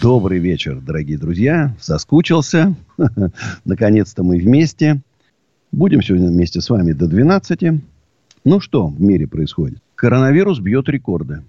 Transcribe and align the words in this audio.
Добрый 0.00 0.38
вечер, 0.38 0.80
дорогие 0.80 1.18
друзья. 1.18 1.76
Соскучился. 1.78 2.74
Наконец-то 3.66 4.22
мы 4.22 4.38
вместе. 4.38 5.02
Будем 5.72 6.00
сегодня 6.00 6.28
вместе 6.28 6.62
с 6.62 6.70
вами 6.70 6.92
до 6.92 7.06
12. 7.06 7.82
Ну 8.44 8.60
что 8.60 8.86
в 8.86 8.98
мире 8.98 9.26
происходит? 9.26 9.78
Коронавирус 9.96 10.58
бьет 10.58 10.88
рекорды. 10.88 11.42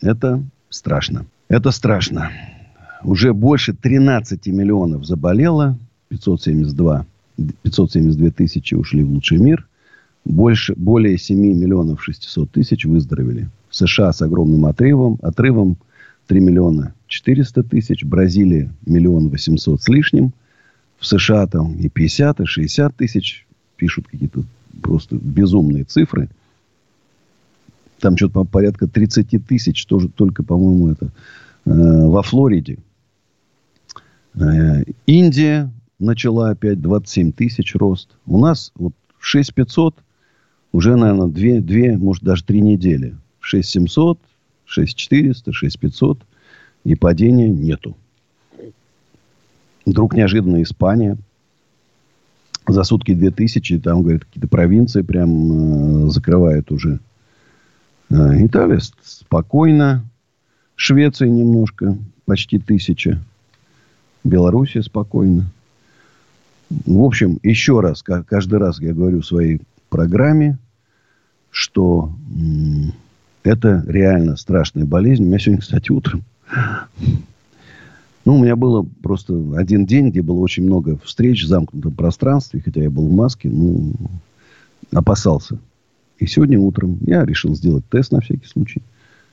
Это 0.00 0.42
страшно. 0.70 1.26
Это 1.48 1.70
страшно. 1.70 2.30
Уже 3.04 3.34
больше 3.34 3.74
13 3.74 4.46
миллионов 4.46 5.04
заболело. 5.04 5.76
572, 6.08 7.04
572 7.36 8.30
тысячи 8.30 8.74
ушли 8.74 9.02
в 9.02 9.10
лучший 9.10 9.36
мир. 9.36 9.68
Больше, 10.24 10.74
более 10.76 11.18
7 11.18 11.38
миллионов 11.38 12.02
600 12.02 12.50
тысяч 12.52 12.86
выздоровели. 12.86 13.50
В 13.68 13.76
США 13.76 14.14
с 14.14 14.22
огромным 14.22 14.64
отрывом, 14.64 15.18
отрывом 15.20 15.76
3 16.30 16.38
миллиона 16.38 16.94
400 17.08 17.64
тысяч. 17.64 18.04
Бразилия 18.04 18.72
миллион 18.86 19.30
800 19.30 19.82
с 19.82 19.88
лишним. 19.88 20.32
В 21.00 21.04
США 21.04 21.48
там 21.48 21.74
и 21.74 21.88
50, 21.88 22.40
и 22.40 22.44
60 22.44 22.96
тысяч. 22.96 23.48
Пишут 23.74 24.06
какие-то 24.06 24.44
просто 24.80 25.16
безумные 25.16 25.82
цифры. 25.82 26.28
Там 27.98 28.16
что-то 28.16 28.44
порядка 28.44 28.86
30 28.86 29.44
тысяч. 29.44 29.84
Тоже 29.86 30.08
только, 30.08 30.44
по-моему, 30.44 30.90
это 30.90 31.06
э, 31.06 31.10
во 31.64 32.22
Флориде. 32.22 32.78
Э, 34.34 34.84
Индия 35.06 35.72
начала 35.98 36.50
опять 36.50 36.80
27 36.80 37.32
тысяч 37.32 37.74
рост. 37.74 38.08
У 38.26 38.38
нас 38.38 38.70
вот 38.76 38.92
6500 39.18 39.96
уже, 40.70 40.94
наверное, 40.94 41.26
2, 41.26 41.60
2, 41.60 41.98
может, 41.98 42.22
даже 42.22 42.44
3 42.44 42.60
недели. 42.60 43.16
6700, 43.40 44.20
6400, 44.70 45.52
6500. 45.52 46.18
И 46.84 46.94
падения 46.94 47.48
нету. 47.48 47.96
Вдруг 49.84 50.14
неожиданно 50.14 50.62
Испания. 50.62 51.18
За 52.66 52.84
сутки 52.84 53.14
2000. 53.14 53.80
Там, 53.80 54.02
говорят, 54.02 54.24
какие-то 54.24 54.48
провинции 54.48 55.02
прям 55.02 56.06
э, 56.06 56.10
закрывают 56.10 56.70
уже. 56.70 57.00
Э, 58.10 58.46
Италия 58.46 58.80
спокойно. 59.02 60.04
Швеция 60.76 61.28
немножко. 61.28 61.98
Почти 62.24 62.58
тысяча. 62.58 63.20
Белоруссия 64.22 64.82
спокойно. 64.82 65.50
В 66.70 67.02
общем, 67.02 67.40
еще 67.42 67.80
раз, 67.80 68.02
каждый 68.02 68.60
раз 68.60 68.80
я 68.80 68.94
говорю 68.94 69.22
в 69.22 69.26
своей 69.26 69.60
программе, 69.88 70.56
что 71.50 72.12
это 73.42 73.84
реально 73.86 74.36
страшная 74.36 74.84
болезнь. 74.84 75.24
У 75.24 75.26
меня 75.26 75.38
сегодня, 75.38 75.60
кстати, 75.60 75.90
утром 75.90 76.24
ну, 78.24 78.36
у 78.36 78.42
меня 78.42 78.54
было 78.54 78.86
просто 79.02 79.34
один 79.56 79.86
день, 79.86 80.10
где 80.10 80.22
было 80.22 80.38
очень 80.40 80.64
много 80.64 80.98
встреч 81.04 81.44
в 81.44 81.48
замкнутом 81.48 81.92
пространстве, 81.92 82.60
хотя 82.64 82.82
я 82.82 82.90
был 82.90 83.06
в 83.08 83.12
маске, 83.12 83.48
ну, 83.48 83.94
опасался. 84.92 85.58
И 86.18 86.26
сегодня 86.26 86.58
утром 86.58 86.98
я 87.06 87.24
решил 87.24 87.54
сделать 87.54 87.84
тест 87.88 88.12
на 88.12 88.20
всякий 88.20 88.46
случай. 88.46 88.82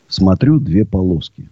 Смотрю, 0.08 0.60
две 0.60 0.86
полоски. 0.86 1.50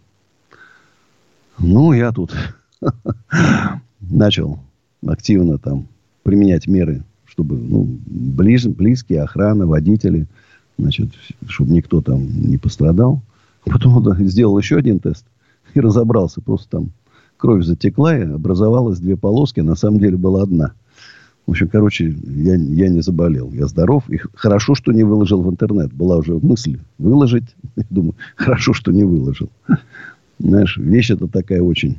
Ну, 1.59 1.91
я 1.91 2.11
тут 2.11 2.33
начал 3.99 4.59
активно 5.05 5.57
там 5.57 5.87
применять 6.23 6.67
меры, 6.67 7.03
чтобы 7.25 7.57
ну, 7.57 7.83
близ, 8.05 8.65
близкие, 8.65 9.23
охрана, 9.23 9.67
водители, 9.67 10.25
значит, 10.77 11.09
чтобы 11.47 11.71
никто 11.71 12.01
там 12.01 12.27
не 12.49 12.57
пострадал. 12.57 13.21
Потом 13.65 14.03
да, 14.03 14.15
сделал 14.19 14.57
еще 14.57 14.77
один 14.77 14.99
тест 14.99 15.25
и 15.73 15.79
разобрался. 15.79 16.41
Просто 16.41 16.69
там 16.69 16.91
кровь 17.37 17.65
затекла, 17.65 18.17
и 18.17 18.21
образовалась 18.21 18.99
две 18.99 19.17
полоски. 19.17 19.59
На 19.59 19.75
самом 19.75 19.99
деле 19.99 20.17
была 20.17 20.43
одна. 20.43 20.73
В 21.45 21.51
общем, 21.51 21.67
короче, 21.67 22.15
я, 22.25 22.55
я 22.55 22.89
не 22.89 23.01
заболел. 23.01 23.51
Я 23.51 23.67
здоров. 23.67 24.09
И 24.09 24.19
хорошо, 24.33 24.73
что 24.73 24.91
не 24.91 25.03
выложил 25.03 25.41
в 25.41 25.49
интернет. 25.49 25.93
Была 25.93 26.17
уже 26.17 26.33
мысль 26.33 26.79
выложить. 26.97 27.55
Думаю, 27.89 28.15
хорошо, 28.35 28.73
что 28.73 28.91
не 28.91 29.03
выложил. 29.03 29.49
Знаешь, 30.39 30.77
вещь 30.77 31.11
это 31.11 31.27
такая 31.27 31.61
очень 31.61 31.97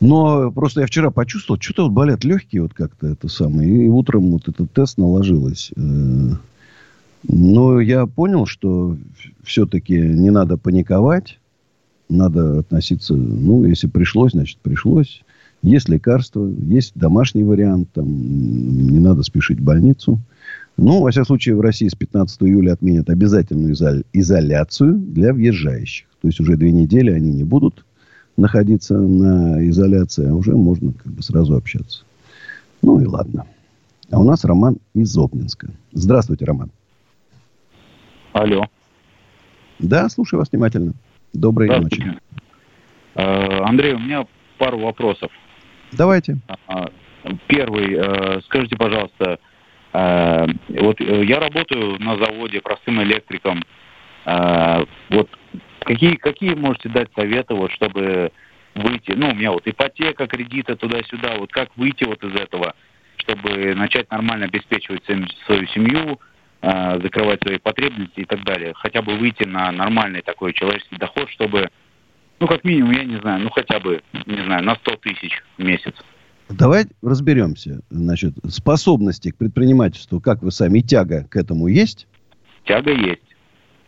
но 0.00 0.52
просто 0.52 0.82
я 0.82 0.86
вчера 0.86 1.10
почувствовал, 1.10 1.60
что-то 1.60 1.84
вот 1.84 1.92
болят 1.92 2.24
легкие 2.24 2.62
вот 2.62 2.72
как-то 2.72 3.08
это 3.08 3.28
самое. 3.28 3.86
И 3.86 3.88
утром 3.88 4.30
вот 4.30 4.48
этот 4.48 4.70
тест 4.72 4.96
наложилось. 4.96 5.72
Э, 5.76 6.32
но 7.28 7.80
я 7.80 8.06
понял, 8.06 8.46
что 8.46 8.96
все-таки 9.44 9.96
не 9.96 10.30
надо 10.30 10.56
паниковать. 10.56 11.38
Надо 12.08 12.60
относиться, 12.60 13.14
ну, 13.14 13.64
если 13.64 13.86
пришлось, 13.86 14.32
значит, 14.32 14.58
пришлось. 14.62 15.22
Есть 15.62 15.90
лекарства, 15.90 16.46
есть 16.46 16.92
домашний 16.94 17.44
вариант, 17.44 17.90
там 17.92 18.06
не 18.06 18.98
надо 18.98 19.22
спешить 19.22 19.60
в 19.60 19.64
больницу. 19.64 20.18
Ну, 20.78 21.02
во 21.02 21.10
всяком 21.10 21.26
случае, 21.26 21.56
в 21.56 21.60
России 21.60 21.88
с 21.88 21.94
15 21.94 22.44
июля 22.44 22.72
отменят 22.72 23.10
обязательную 23.10 23.74
изоляцию 24.12 24.94
для 24.94 25.34
въезжающих. 25.34 26.06
То 26.22 26.28
есть 26.28 26.40
уже 26.40 26.56
две 26.56 26.72
недели 26.72 27.10
они 27.10 27.30
не 27.30 27.44
будут 27.44 27.84
находиться 28.36 28.96
на 28.96 29.68
изоляции, 29.68 30.28
а 30.28 30.34
уже 30.34 30.56
можно 30.56 30.92
как 30.92 31.12
бы 31.12 31.22
сразу 31.22 31.56
общаться. 31.56 32.04
Ну 32.80 33.00
и 33.00 33.04
ладно. 33.04 33.44
А 34.10 34.18
у 34.18 34.24
нас 34.24 34.44
Роман 34.44 34.78
из 34.94 35.14
Обнинска. 35.18 35.68
Здравствуйте, 35.92 36.44
Роман. 36.46 36.70
Алло. 38.38 38.66
Да, 39.80 40.08
слушаю 40.08 40.38
вас 40.38 40.50
внимательно. 40.52 40.92
Доброй 41.32 41.68
ночи. 41.68 42.02
Э, 43.16 43.60
Андрей, 43.64 43.94
у 43.94 43.98
меня 43.98 44.26
пару 44.58 44.78
вопросов. 44.78 45.32
Давайте. 45.92 46.38
А, 46.68 46.88
первый. 47.48 47.94
Э, 47.94 48.40
скажите, 48.42 48.76
пожалуйста, 48.76 49.38
э, 49.92 50.46
вот 50.80 51.00
я 51.00 51.40
работаю 51.40 52.00
на 52.00 52.16
заводе 52.16 52.60
простым 52.60 53.02
электриком. 53.02 53.64
Вот 54.24 55.30
Какие, 55.80 56.16
какие 56.16 56.54
можете 56.54 56.90
дать 56.90 57.08
советы, 57.14 57.54
вот, 57.54 57.72
чтобы 57.72 58.30
выйти, 58.74 59.12
ну, 59.12 59.30
у 59.30 59.34
меня 59.34 59.52
вот 59.52 59.66
ипотека, 59.66 60.26
кредиты 60.26 60.76
туда-сюда, 60.76 61.36
вот 61.38 61.50
как 61.50 61.74
выйти 61.76 62.04
вот 62.04 62.22
из 62.22 62.34
этого, 62.34 62.74
чтобы 63.16 63.74
начать 63.74 64.10
нормально 64.10 64.46
обеспечивать 64.46 65.04
свою 65.46 65.66
семью, 65.68 66.20
закрывать 66.60 67.40
свои 67.42 67.58
потребности 67.58 68.20
и 68.20 68.24
так 68.24 68.44
далее. 68.44 68.72
Хотя 68.74 69.02
бы 69.02 69.16
выйти 69.16 69.44
на 69.46 69.70
нормальный 69.70 70.22
такой 70.22 70.52
человеческий 70.52 70.96
доход, 70.96 71.30
чтобы, 71.30 71.70
ну, 72.40 72.46
как 72.48 72.64
минимум, 72.64 72.92
я 72.92 73.04
не 73.04 73.20
знаю, 73.20 73.42
ну, 73.42 73.50
хотя 73.50 73.78
бы, 73.78 74.02
не 74.26 74.44
знаю, 74.44 74.64
на 74.64 74.74
100 74.74 74.96
тысяч 74.96 75.42
в 75.56 75.62
месяц. 75.62 75.94
Давай 76.48 76.86
разберемся. 77.02 77.80
Значит, 77.90 78.34
способности 78.48 79.30
к 79.30 79.36
предпринимательству, 79.36 80.20
как 80.20 80.42
вы 80.42 80.50
сами, 80.50 80.80
тяга 80.80 81.24
к 81.24 81.36
этому 81.36 81.68
есть? 81.68 82.06
Тяга 82.64 82.90
есть. 82.92 83.22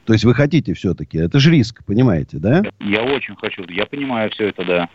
То 0.05 0.13
есть 0.13 0.25
вы 0.25 0.35
хотите 0.35 0.75
все-таки. 0.75 1.19
Это 1.19 1.39
же 1.39 1.51
риск, 1.51 1.85
понимаете, 1.85 2.39
да? 2.39 2.63
Я 2.81 3.03
очень 3.03 3.37
хочу. 3.37 3.65
Я 3.69 3.87
понимаю 3.87 4.31
все 4.31 4.49
это, 4.49 4.65
да. 4.65 4.89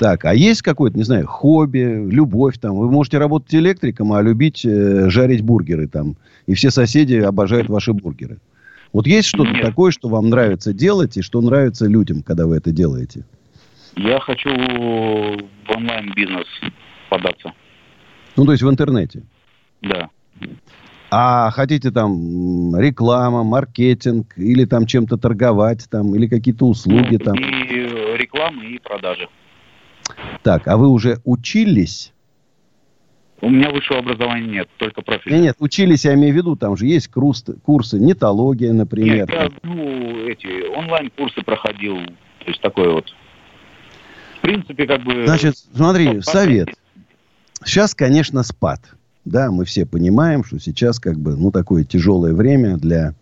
Так, 0.00 0.24
а 0.24 0.32
есть 0.32 0.62
какое-то, 0.62 0.96
не 0.96 1.02
знаю, 1.04 1.26
хобби, 1.26 2.06
любовь 2.10 2.56
там? 2.58 2.74
Вы 2.74 2.90
можете 2.90 3.18
работать 3.18 3.54
электриком, 3.54 4.14
а 4.14 4.22
любить 4.22 4.64
э, 4.64 5.10
жарить 5.10 5.42
бургеры 5.42 5.88
там. 5.88 6.16
И 6.46 6.54
все 6.54 6.70
соседи 6.70 7.16
обожают 7.16 7.68
ваши 7.68 7.92
бургеры. 7.92 8.38
Вот 8.94 9.06
есть 9.06 9.28
что-то 9.28 9.50
Нет. 9.50 9.60
такое, 9.60 9.90
что 9.90 10.08
вам 10.08 10.30
нравится 10.30 10.72
делать 10.72 11.18
и 11.18 11.22
что 11.22 11.42
нравится 11.42 11.86
людям, 11.86 12.22
когда 12.22 12.46
вы 12.46 12.56
это 12.56 12.70
делаете? 12.70 13.26
Я 13.94 14.20
хочу 14.20 14.48
в 14.48 15.70
онлайн-бизнес 15.70 16.46
податься. 17.10 17.52
Ну, 18.38 18.46
то 18.46 18.52
есть 18.52 18.62
в 18.62 18.70
интернете? 18.70 19.22
Да. 19.82 20.08
А 21.10 21.50
хотите 21.50 21.90
там 21.90 22.74
реклама, 22.74 23.44
маркетинг, 23.44 24.32
или 24.38 24.64
там 24.64 24.86
чем-то 24.86 25.18
торговать, 25.18 25.88
там, 25.90 26.14
или 26.14 26.26
какие-то 26.26 26.64
услуги 26.64 27.18
ну, 27.18 27.24
там? 27.26 27.34
И 27.34 28.16
реклама, 28.16 28.64
и 28.64 28.78
продажи. 28.78 29.28
Так, 30.42 30.68
а 30.68 30.76
вы 30.76 30.88
уже 30.88 31.20
учились? 31.24 32.12
У 33.42 33.48
меня 33.48 33.70
высшего 33.70 34.00
образования 34.00 34.46
нет, 34.46 34.68
только 34.76 35.00
профиль. 35.00 35.32
Нет, 35.32 35.42
нет, 35.42 35.56
учились, 35.60 36.04
я 36.04 36.14
имею 36.14 36.34
в 36.34 36.36
виду, 36.36 36.56
там 36.56 36.76
же 36.76 36.86
есть 36.86 37.08
курсы, 37.08 37.54
курсы 37.54 37.98
нетология, 37.98 38.72
например. 38.72 39.28
Нет, 39.28 39.30
я, 39.30 39.48
ну, 39.62 40.26
эти, 40.26 40.68
онлайн-курсы 40.68 41.42
проходил, 41.42 41.96
то 41.96 42.46
есть 42.46 42.60
такой 42.60 42.92
вот. 42.92 43.06
В 44.38 44.40
принципе, 44.42 44.86
как 44.86 45.02
бы... 45.04 45.24
Значит, 45.26 45.54
смотри, 45.74 46.20
совет. 46.20 46.68
Сейчас, 47.64 47.94
конечно, 47.94 48.42
спад. 48.42 48.80
Да, 49.24 49.50
мы 49.50 49.64
все 49.64 49.86
понимаем, 49.86 50.44
что 50.44 50.58
сейчас 50.58 50.98
как 50.98 51.18
бы, 51.18 51.36
ну, 51.36 51.50
такое 51.50 51.84
тяжелое 51.84 52.34
время 52.34 52.76
для 52.76 53.14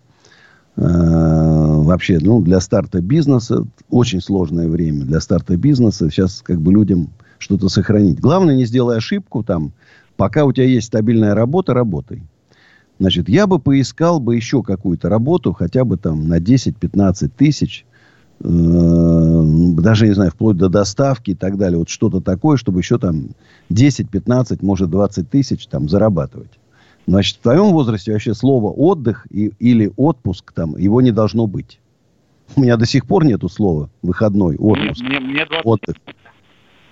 вообще, 0.81 2.19
ну, 2.21 2.41
для 2.41 2.61
старта 2.61 3.01
бизнеса. 3.01 3.65
Очень 3.91 4.21
сложное 4.21 4.69
время 4.69 5.05
для 5.05 5.21
старта 5.21 5.57
бизнеса. 5.57 6.09
Сейчас 6.11 6.41
как 6.43 6.61
бы 6.61 6.73
людям 6.73 7.11
что-то 7.39 7.69
сохранить. 7.69 8.21
Главное, 8.21 8.55
не 8.55 8.65
сделай 8.65 8.99
ошибку 8.99 9.43
там. 9.43 9.73
Пока 10.17 10.45
у 10.45 10.53
тебя 10.53 10.67
есть 10.67 10.89
стабильная 10.89 11.35
работа, 11.35 11.75
работай. 11.75 12.23
Значит, 12.99 13.29
я 13.29 13.47
бы 13.47 13.59
поискал 13.61 14.19
бы 14.19 14.35
еще 14.35 14.63
какую-то 14.63 15.09
работу, 15.09 15.53
хотя 15.53 15.85
бы 15.85 15.97
там 15.97 16.27
на 16.27 16.39
10-15 16.39 17.31
тысяч, 17.37 17.87
э, 18.41 18.45
даже, 18.45 20.09
не 20.09 20.15
знаю, 20.15 20.33
вплоть 20.33 20.57
до 20.57 20.69
доставки 20.69 21.31
и 21.31 21.35
так 21.35 21.57
далее. 21.57 21.79
Вот 21.79 21.89
что-то 21.89 22.21
такое, 22.21 22.57
чтобы 22.57 22.81
еще 22.81 22.99
там 22.99 23.31
10-15, 23.71 24.59
может, 24.63 24.91
20 24.91 25.31
тысяч 25.31 25.67
там 25.69 25.89
зарабатывать. 25.89 26.51
Значит, 27.09 27.37
в 27.37 27.41
твоем 27.41 27.73
возрасте 27.73 28.13
вообще 28.13 28.35
слово 28.35 28.71
отдых 28.71 29.27
и, 29.31 29.51
или 29.59 29.91
отпуск 29.97 30.53
там, 30.53 30.77
его 30.77 31.01
не 31.01 31.11
должно 31.11 31.47
быть. 31.47 31.81
У 32.55 32.61
меня 32.61 32.77
до 32.77 32.85
сих 32.85 33.07
пор 33.07 33.25
нету 33.25 33.49
слова 33.49 33.89
выходной, 34.03 34.57
отпуск, 34.57 35.01
мне, 35.01 35.19
мне 35.19 35.47
20... 35.47 35.65
отдых. 35.65 35.97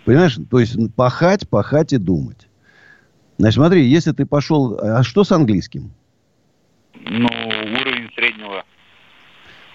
Понимаешь? 0.07 0.39
То 0.51 0.59
есть 0.59 0.75
пахать, 0.95 1.47
пахать 1.47 1.93
и 1.93 1.99
думать. 1.99 2.49
Значит, 3.37 3.57
смотри, 3.57 3.87
если 3.87 4.13
ты 4.13 4.25
пошел... 4.25 4.79
А 4.81 5.03
что 5.03 5.23
с 5.23 5.33
английским? 5.33 5.91
Ну, 6.95 7.29
уровень 7.29 8.09
среднего. 8.15 8.65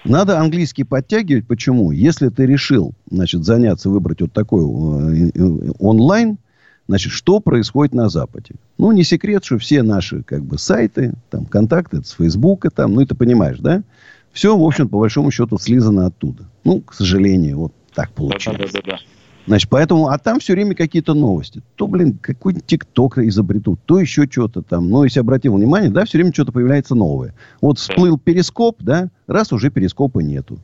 Надо 0.04 0.40
английский 0.40 0.82
подтягивать. 0.82 1.46
Почему? 1.46 1.92
Если 1.92 2.30
ты 2.30 2.46
решил, 2.46 2.94
значит, 3.08 3.44
заняться, 3.44 3.90
выбрать 3.90 4.20
вот 4.20 4.32
такой 4.32 4.64
э, 4.64 5.30
э, 5.36 5.70
онлайн, 5.78 6.38
значит, 6.88 7.12
что 7.12 7.40
происходит 7.40 7.94
на 7.94 8.08
Западе? 8.08 8.54
Ну, 8.78 8.92
не 8.92 9.04
секрет, 9.04 9.44
что 9.44 9.58
все 9.58 9.82
наши, 9.82 10.22
как 10.22 10.44
бы, 10.44 10.58
сайты, 10.58 11.14
там, 11.30 11.46
контакты 11.46 12.02
с 12.02 12.12
Фейсбука, 12.12 12.70
там, 12.70 12.94
ну, 12.94 13.00
это 13.00 13.14
понимаешь, 13.14 13.58
да? 13.58 13.82
Все, 14.32 14.56
в 14.56 14.62
общем, 14.62 14.88
по 14.88 14.98
большому 14.98 15.30
счету, 15.30 15.58
слизано 15.58 16.06
оттуда. 16.06 16.44
Ну, 16.64 16.80
к 16.80 16.94
сожалению, 16.94 17.58
вот 17.58 17.72
так 17.94 18.10
получилось. 18.12 18.72
Да, 18.72 18.80
да, 18.80 18.80
да, 18.84 18.92
да. 18.92 18.98
Значит, 19.46 19.68
поэтому, 19.70 20.06
а 20.08 20.18
там 20.18 20.38
все 20.38 20.52
время 20.52 20.74
какие-то 20.74 21.14
новости. 21.14 21.62
То, 21.74 21.88
блин, 21.88 22.16
какой-нибудь 22.20 22.64
ТикТок 22.64 23.18
изобретут, 23.18 23.80
то 23.84 23.98
еще 23.98 24.28
что-то 24.30 24.62
там. 24.62 24.88
Но 24.88 25.04
если 25.04 25.18
обратил 25.20 25.54
внимание, 25.54 25.90
да, 25.90 26.04
все 26.04 26.18
время 26.18 26.32
что-то 26.32 26.52
появляется 26.52 26.94
новое. 26.94 27.34
Вот 27.60 27.78
всплыл 27.78 28.18
перископ, 28.18 28.76
да, 28.80 29.10
раз 29.26 29.52
уже 29.52 29.70
перископа 29.70 30.20
нету. 30.20 30.58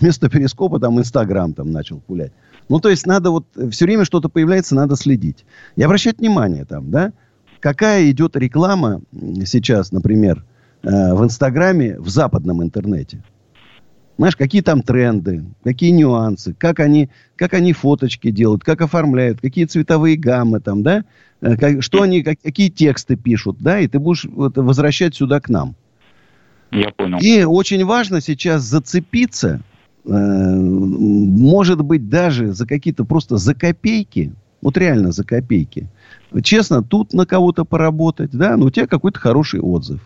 Вместо 0.00 0.28
перископа 0.28 0.80
там 0.80 0.98
Инстаграм 0.98 1.52
там 1.54 1.70
начал 1.70 2.00
пулять. 2.00 2.32
Ну, 2.68 2.80
то 2.80 2.88
есть 2.88 3.06
надо 3.06 3.30
вот, 3.30 3.46
все 3.70 3.84
время 3.84 4.04
что-то 4.04 4.28
появляется, 4.28 4.74
надо 4.74 4.96
следить. 4.96 5.44
И 5.76 5.82
обращать 5.82 6.18
внимание 6.18 6.64
там, 6.64 6.90
да, 6.90 7.12
какая 7.60 8.10
идет 8.10 8.36
реклама 8.36 9.02
сейчас, 9.44 9.92
например, 9.92 10.44
э, 10.82 11.14
в 11.14 11.22
Инстаграме, 11.24 11.98
в 11.98 12.08
западном 12.08 12.62
интернете. 12.62 13.22
Знаешь, 14.18 14.36
какие 14.36 14.62
там 14.62 14.82
тренды, 14.82 15.44
какие 15.62 15.90
нюансы, 15.90 16.54
как 16.54 16.80
они, 16.80 17.10
как 17.36 17.52
они 17.52 17.72
фоточки 17.74 18.30
делают, 18.30 18.64
как 18.64 18.80
оформляют, 18.80 19.40
какие 19.40 19.66
цветовые 19.66 20.16
гаммы 20.16 20.60
там, 20.60 20.82
да, 20.82 21.04
э, 21.42 21.56
как, 21.56 21.82
что 21.82 22.02
они, 22.02 22.22
как, 22.22 22.40
какие 22.42 22.70
тексты 22.70 23.16
пишут, 23.16 23.58
да, 23.60 23.78
и 23.78 23.86
ты 23.86 23.98
будешь 23.98 24.24
вот, 24.24 24.56
возвращать 24.56 25.14
сюда 25.14 25.40
к 25.40 25.48
нам. 25.48 25.76
Я 26.70 26.90
понял. 26.90 27.18
И 27.20 27.44
очень 27.44 27.84
важно 27.84 28.20
сейчас 28.20 28.62
зацепиться, 28.62 29.60
э, 29.60 29.75
может 30.06 31.82
быть, 31.82 32.08
даже 32.08 32.52
за 32.52 32.66
какие-то 32.66 33.04
просто 33.04 33.36
за 33.36 33.54
копейки, 33.54 34.32
вот 34.62 34.78
реально 34.78 35.12
за 35.12 35.24
копейки. 35.24 35.88
Честно, 36.42 36.82
тут 36.82 37.12
на 37.12 37.26
кого-то 37.26 37.64
поработать, 37.64 38.30
да, 38.32 38.56
но 38.56 38.66
у 38.66 38.70
тебя 38.70 38.86
какой-то 38.86 39.18
хороший 39.18 39.60
отзыв. 39.60 40.00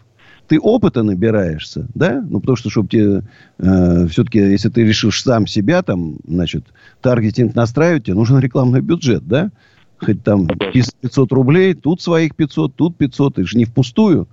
Ты 0.49 0.58
опыта 0.58 1.02
набираешься, 1.02 1.87
да, 1.94 2.25
ну, 2.29 2.41
потому 2.41 2.56
что, 2.56 2.70
чтобы 2.70 2.88
тебе, 2.88 3.23
э, 3.58 4.06
все-таки, 4.08 4.38
если 4.38 4.69
ты 4.69 4.82
решишь 4.85 5.23
сам 5.23 5.47
себя, 5.47 5.82
там, 5.82 6.17
значит, 6.26 6.64
таргетинг 7.03 7.55
настраивать, 7.55 8.05
тебе 8.05 8.14
нужен 8.14 8.38
рекламный 8.41 8.81
бюджет, 8.81 9.29
да, 9.29 9.50
хоть 9.99 10.25
там 10.25 10.49
500 10.49 11.32
рублей, 11.32 11.75
тут 11.75 12.03
своих 12.03 12.35
500, 12.35 12.75
тут 12.75 12.96
500, 12.96 13.38
это 13.38 13.46
же 13.46 13.58
не 13.58 13.64
впустую, 13.64 14.29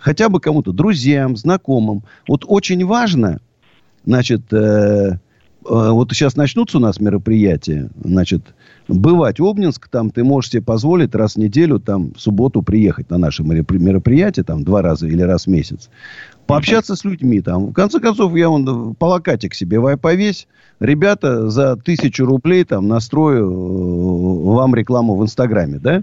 хотя 0.00 0.28
бы 0.28 0.40
кому-то, 0.40 0.72
друзьям, 0.72 1.36
знакомым. 1.36 2.02
Вот 2.26 2.44
очень 2.46 2.84
важно, 2.86 3.40
значит, 4.08 4.52
э, 4.52 5.18
Э, 5.68 5.90
вот 5.90 6.10
сейчас 6.12 6.36
начнутся 6.36 6.78
у 6.78 6.80
нас 6.80 7.00
мероприятия, 7.00 7.90
значит, 8.02 8.42
бывать 8.86 9.40
Обнинск, 9.40 9.88
там 9.88 10.10
ты 10.10 10.24
можешь 10.24 10.50
себе 10.50 10.62
позволить 10.62 11.14
раз 11.14 11.34
в 11.34 11.38
неделю, 11.38 11.78
там, 11.78 12.14
в 12.14 12.20
субботу 12.20 12.62
приехать 12.62 13.10
на 13.10 13.18
наше 13.18 13.42
мероприятие, 13.42 14.44
там, 14.44 14.64
два 14.64 14.82
раза 14.82 15.06
или 15.06 15.22
раз 15.22 15.44
в 15.44 15.48
месяц. 15.48 15.90
Пообщаться 16.46 16.96
с 16.96 17.04
людьми 17.04 17.42
там. 17.42 17.66
В 17.66 17.72
конце 17.74 18.00
концов, 18.00 18.34
я 18.34 18.48
вон 18.48 18.94
плакатик 18.94 19.54
себе 19.54 19.96
повесь. 19.98 20.48
Ребята, 20.80 21.50
за 21.50 21.76
тысячу 21.76 22.24
рублей 22.24 22.64
там 22.64 22.88
настрою 22.88 23.50
э, 23.50 24.54
вам 24.54 24.74
рекламу 24.74 25.16
в 25.16 25.22
Инстаграме, 25.22 25.78
да? 25.78 26.02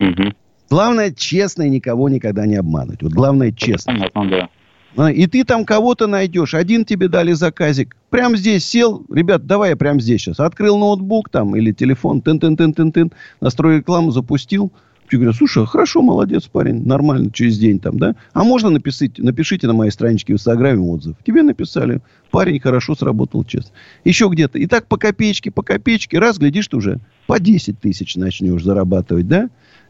Угу. 0.00 0.32
Главное, 0.70 1.10
честно 1.10 1.64
и 1.64 1.70
никого 1.70 2.08
никогда 2.08 2.46
не 2.46 2.56
обмануть. 2.56 3.02
Вот 3.02 3.12
главное, 3.12 3.52
честно. 3.52 3.94
Понятно, 3.94 4.30
да. 4.30 4.48
А, 4.96 5.10
и 5.10 5.26
ты 5.26 5.44
там 5.44 5.64
кого-то 5.64 6.06
найдешь. 6.06 6.54
Один 6.54 6.84
тебе 6.84 7.08
дали 7.08 7.32
заказик. 7.32 7.96
Прям 8.10 8.36
здесь 8.36 8.64
сел. 8.64 9.04
Ребят, 9.12 9.46
давай 9.46 9.70
я 9.70 9.76
прям 9.76 10.00
здесь 10.00 10.22
сейчас. 10.22 10.40
Открыл 10.40 10.78
ноутбук 10.78 11.28
там 11.28 11.54
или 11.56 11.72
телефон. 11.72 12.20
Тын-тын-тын-тын-тын. 12.20 13.12
Настрой 13.40 13.78
рекламу, 13.78 14.10
запустил. 14.10 14.72
Тебе 15.08 15.20
говорят, 15.20 15.36
слушай, 15.36 15.66
хорошо, 15.66 16.02
молодец, 16.02 16.48
парень, 16.48 16.86
нормально, 16.86 17.30
через 17.32 17.58
день 17.58 17.78
там, 17.78 17.98
да? 17.98 18.14
А 18.34 18.44
можно 18.44 18.68
написать, 18.68 19.18
напишите 19.18 19.66
на 19.66 19.72
моей 19.72 19.90
страничке 19.90 20.34
в 20.34 20.36
Инстаграме 20.36 20.82
отзыв. 20.82 21.16
Тебе 21.26 21.42
написали, 21.42 22.02
парень 22.30 22.60
хорошо 22.60 22.94
сработал, 22.94 23.42
честно. 23.44 23.70
Еще 24.04 24.28
где-то. 24.28 24.58
И 24.58 24.66
так 24.66 24.86
по 24.86 24.98
копеечке, 24.98 25.50
по 25.50 25.62
копеечке, 25.62 26.18
раз, 26.18 26.36
глядишь, 26.36 26.68
ты 26.68 26.76
уже 26.76 26.98
по 27.26 27.40
10 27.40 27.80
тысяч 27.80 28.16
начнешь 28.16 28.62
зарабатывать, 28.62 29.26
да? 29.26 29.48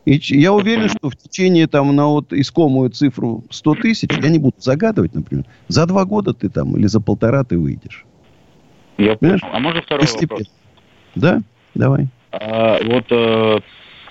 И 0.09 0.19
я 0.41 0.55
уверен, 0.55 0.89
что 0.89 1.11
в 1.11 1.17
течение 1.17 1.67
там 1.67 1.95
на 1.95 2.07
вот 2.07 2.33
искомую 2.33 2.89
цифру 2.89 3.45
100 3.51 3.75
тысяч, 3.75 4.09
я 4.11 4.31
не 4.31 4.39
буду 4.39 4.55
загадывать, 4.57 5.15
например, 5.15 5.45
за 5.67 5.85
два 5.85 6.07
года 6.07 6.33
ты 6.33 6.49
там 6.49 6.75
или 6.79 6.87
за 6.87 6.99
полтора 6.99 7.45
ты 7.45 7.59
выйдешь. 7.59 8.07
Я 8.97 9.17
понял. 9.17 9.37
А 9.53 9.61
может 9.61 9.85
второй 9.85 10.01
Постепенно. 10.01 10.31
вопрос? 10.31 10.53
Да, 11.15 11.41
давай. 11.75 12.07
А, 12.33 12.79
вот 12.85 13.05
э, 13.11 13.61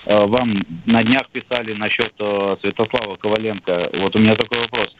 э, 0.06 0.26
вам 0.26 0.64
на 0.86 1.02
днях 1.02 1.28
писали 1.32 1.72
насчет 1.72 2.12
э, 2.20 2.56
Святослава 2.60 3.16
Коваленко. 3.16 3.90
Вот 3.94 4.14
у 4.14 4.20
меня 4.20 4.36
такой 4.36 4.60
вопрос. 4.60 4.94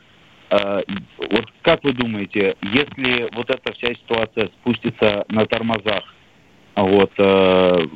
Э, 0.50 0.82
вот 1.30 1.44
как 1.62 1.84
вы 1.84 1.92
думаете, 1.92 2.56
если 2.62 3.32
вот 3.36 3.48
эта 3.50 3.72
вся 3.74 3.94
ситуация 3.94 4.48
спустится 4.60 5.24
на 5.28 5.46
тормозах, 5.46 6.02
вот 6.74 7.12
э, 7.18 7.86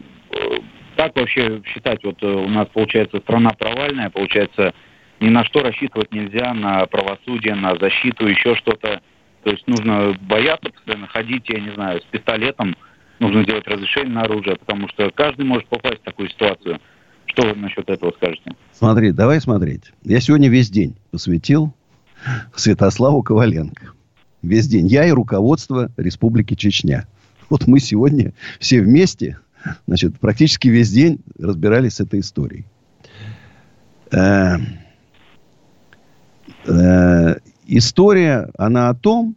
как 0.97 1.17
вообще 1.17 1.63
считать, 1.67 2.03
вот 2.05 2.23
э, 2.23 2.27
у 2.27 2.49
нас 2.49 2.69
получается 2.69 3.19
страна 3.19 3.51
провальная, 3.51 4.11
получается 4.11 4.75
ни 5.21 5.29
на 5.29 5.45
что 5.45 5.61
рассчитывать 5.61 6.13
нельзя, 6.13 6.53
на 6.53 6.87
правосудие, 6.87 7.55
на 7.55 7.77
защиту, 7.77 8.27
еще 8.27 8.57
что-то. 8.57 9.01
То 9.45 9.51
есть 9.51 9.67
нужно 9.67 10.17
бояться 10.21 10.71
постоянно 10.71 11.07
ходить, 11.09 11.49
я 11.49 11.61
не 11.61 11.73
знаю, 11.75 12.01
с 12.01 12.05
пистолетом, 12.05 12.77
нужно 13.19 13.45
делать 13.45 13.67
разрешение 13.67 14.13
на 14.13 14.23
оружие, 14.23 14.57
потому 14.57 14.89
что 14.89 15.11
каждый 15.11 15.45
может 15.45 15.67
попасть 15.69 16.01
в 16.01 16.05
такую 16.05 16.29
ситуацию. 16.29 16.81
Что 17.27 17.49
вы 17.49 17.55
насчет 17.55 17.89
этого 17.89 18.13
скажете? 18.13 18.53
Смотри, 18.73 19.13
давай 19.13 19.41
смотреть. 19.41 19.93
Я 20.03 20.21
сегодня 20.21 20.49
весь 20.49 20.71
день 20.71 20.97
посвятил 21.11 21.73
Святославу 22.55 23.23
Коваленко. 23.23 23.93
Весь 24.43 24.67
день. 24.67 24.87
Я 24.87 25.07
и 25.07 25.13
руководство 25.13 25.91
Республики 25.97 26.55
Чечня. 26.55 27.07
Вот 27.49 27.67
мы 27.67 27.79
сегодня 27.79 28.33
все 28.59 28.81
вместе 28.81 29.39
Значит, 29.87 30.19
практически 30.19 30.69
весь 30.69 30.91
день 30.91 31.21
разбирались 31.39 31.95
с 31.95 32.01
этой 32.01 32.21
историей. 32.21 32.65
Э, 34.11 34.57
э, 36.67 37.37
история, 37.67 38.51
она 38.59 38.89
о 38.89 38.95
том, 38.95 39.37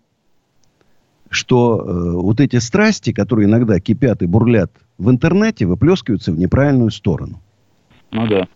что 1.30 1.80
э, 1.80 2.12
вот 2.22 2.40
эти 2.40 2.58
страсти, 2.58 3.12
которые 3.12 3.48
иногда 3.48 3.80
кипят 3.80 4.22
и 4.22 4.26
бурлят 4.26 4.72
в 4.98 5.10
интернете, 5.10 5.66
выплескиваются 5.66 6.32
в 6.32 6.40
неправильную 6.40 6.92
сторону. 6.92 7.42
Ну 8.12 8.28
да. 8.28 8.48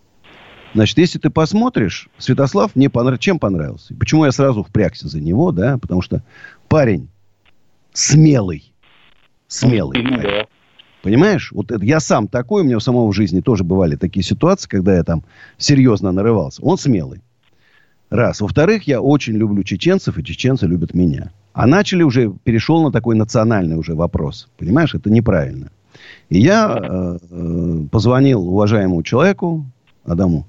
Значит, 0.73 0.97
если 0.99 1.19
ты 1.19 1.29
посмотришь, 1.29 2.09
Святослав 2.17 2.75
мне 2.75 2.89
понрав... 2.89 3.19
чем 3.19 3.39
понравился? 3.39 3.95
Почему 3.95 4.25
я 4.25 4.31
сразу 4.31 4.63
впрягся 4.63 5.07
за 5.07 5.19
него, 5.19 5.51
да? 5.51 5.77
Потому 5.77 6.01
что 6.01 6.23
парень 6.67 7.09
смелый. 7.91 8.71
Смелый. 9.47 10.03
Ну, 10.03 10.21
да. 10.21 10.45
Понимаешь? 11.01 11.51
Вот 11.53 11.71
это, 11.71 11.85
я 11.85 11.99
сам 11.99 12.27
такой, 12.27 12.61
у 12.61 12.65
меня 12.65 12.77
у 12.77 12.81
самого 12.81 13.07
в 13.09 13.15
жизни 13.15 13.39
тоже 13.39 13.63
бывали 13.63 13.95
такие 13.95 14.23
ситуации, 14.23 14.67
когда 14.67 14.95
я 14.95 15.03
там 15.03 15.23
серьезно 15.57 16.11
нарывался. 16.11 16.61
Он 16.61 16.77
смелый. 16.77 17.21
Раз. 18.09 18.41
Во-вторых, 18.41 18.83
я 18.83 19.01
очень 19.01 19.33
люблю 19.33 19.63
чеченцев, 19.63 20.17
и 20.17 20.23
чеченцы 20.23 20.65
любят 20.65 20.93
меня. 20.93 21.31
А 21.53 21.67
начали 21.67 22.03
уже, 22.03 22.31
перешел 22.43 22.83
на 22.83 22.91
такой 22.91 23.15
национальный 23.15 23.77
уже 23.77 23.93
вопрос. 23.93 24.49
Понимаешь, 24.57 24.95
это 24.95 25.09
неправильно. 25.09 25.71
И 26.29 26.39
я 26.39 26.75
э, 26.75 27.17
э, 27.29 27.87
позвонил 27.91 28.47
уважаемому 28.47 29.03
человеку, 29.03 29.65
Адаму 30.05 30.47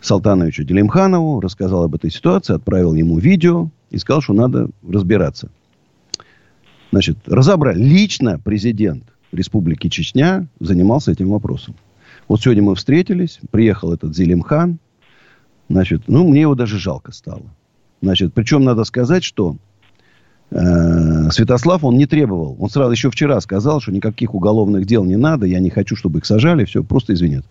Салтановичу 0.00 0.64
Делимханову, 0.64 1.40
рассказал 1.40 1.84
об 1.84 1.94
этой 1.94 2.10
ситуации, 2.10 2.54
отправил 2.54 2.94
ему 2.94 3.18
видео 3.18 3.70
и 3.90 3.98
сказал, 3.98 4.20
что 4.20 4.34
надо 4.34 4.68
разбираться. 4.86 5.50
Значит, 6.92 7.18
разобрать. 7.26 7.76
Лично 7.76 8.38
президент 8.38 9.04
Республики 9.36 9.88
Чечня 9.88 10.46
занимался 10.58 11.12
этим 11.12 11.28
вопросом. 11.28 11.74
Вот 12.28 12.40
сегодня 12.40 12.62
мы 12.62 12.74
встретились, 12.74 13.38
приехал 13.50 13.92
этот 13.92 14.16
Зелимхан. 14.16 14.78
Значит, 15.68 16.02
ну, 16.08 16.28
мне 16.28 16.42
его 16.42 16.54
даже 16.54 16.78
жалко 16.78 17.12
стало. 17.12 17.42
Значит, 18.02 18.34
причем 18.34 18.64
надо 18.64 18.84
сказать, 18.84 19.24
что 19.24 19.56
э, 20.50 21.30
Святослав, 21.30 21.84
он 21.84 21.96
не 21.96 22.06
требовал. 22.06 22.56
Он 22.58 22.68
сразу 22.68 22.92
еще 22.92 23.10
вчера 23.10 23.40
сказал, 23.40 23.80
что 23.80 23.92
никаких 23.92 24.34
уголовных 24.34 24.86
дел 24.86 25.04
не 25.04 25.16
надо, 25.16 25.46
я 25.46 25.60
не 25.60 25.70
хочу, 25.70 25.96
чтобы 25.96 26.18
их 26.18 26.26
сажали, 26.26 26.64
все, 26.64 26.82
просто 26.82 27.14
извинят. 27.14 27.44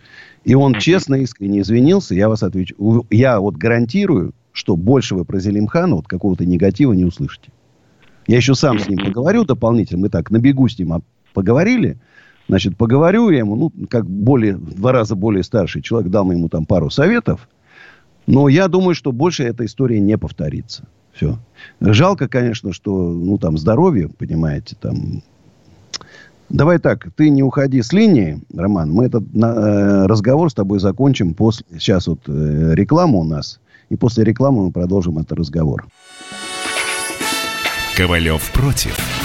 И 0.43 0.55
он 0.55 0.75
честно, 0.79 1.15
искренне 1.15 1.61
извинился. 1.61 2.15
Я 2.15 2.29
вас 2.29 2.43
отвечу. 2.43 3.05
Я 3.09 3.39
вот 3.39 3.55
гарантирую, 3.55 4.33
что 4.51 4.75
больше 4.75 5.15
вы 5.15 5.25
про 5.25 5.39
Зелимхана 5.39 5.95
вот 5.95 6.07
какого-то 6.07 6.45
негатива 6.45 6.93
не 6.93 7.05
услышите. 7.05 7.51
Я 8.27 8.37
еще 8.37 8.55
сам 8.55 8.79
с 8.79 8.87
ним 8.87 8.99
поговорю 8.99 9.45
дополнительно. 9.45 10.01
Мы 10.01 10.09
так 10.09 10.31
на 10.31 10.39
бегу 10.39 10.67
с 10.67 10.79
ним 10.79 10.93
поговорили. 11.35 11.99
Значит, 12.47 12.77
поговорю 12.77 13.29
я 13.29 13.39
ему, 13.39 13.55
ну, 13.55 13.71
как 13.87 14.07
более, 14.07 14.55
два 14.55 14.91
раза 14.91 15.15
более 15.15 15.43
старший 15.43 15.81
человек, 15.83 16.09
дал 16.11 16.31
ему 16.31 16.49
там 16.49 16.65
пару 16.65 16.89
советов. 16.89 17.47
Но 18.25 18.47
я 18.49 18.67
думаю, 18.67 18.95
что 18.95 19.11
больше 19.11 19.43
эта 19.43 19.65
история 19.65 19.99
не 19.99 20.17
повторится. 20.17 20.87
Все. 21.13 21.37
Жалко, 21.79 22.27
конечно, 22.27 22.73
что, 22.73 23.11
ну, 23.11 23.37
там, 23.37 23.57
здоровье, 23.57 24.09
понимаете, 24.09 24.75
там... 24.79 25.21
Давай 26.49 26.77
так, 26.77 27.07
ты 27.15 27.29
не 27.29 27.41
уходи 27.41 27.81
с 27.81 27.91
линии, 27.91 28.39
Роман. 28.55 28.91
Мы 28.91 29.05
этот 29.05 29.23
э, 29.33 30.05
разговор 30.05 30.51
с 30.51 30.53
тобой 30.53 30.79
закончим 30.79 31.33
после... 31.33 31.65
Сейчас 31.79 32.05
вот 32.05 32.19
э, 32.27 32.73
реклама 32.75 33.17
у 33.17 33.23
нас. 33.23 33.59
И 33.89 33.95
после 33.95 34.23
рекламы 34.23 34.65
мы 34.65 34.71
продолжим 34.71 35.17
этот 35.17 35.39
разговор. 35.39 35.87
Ковалев 37.97 38.51
против. 38.51 39.24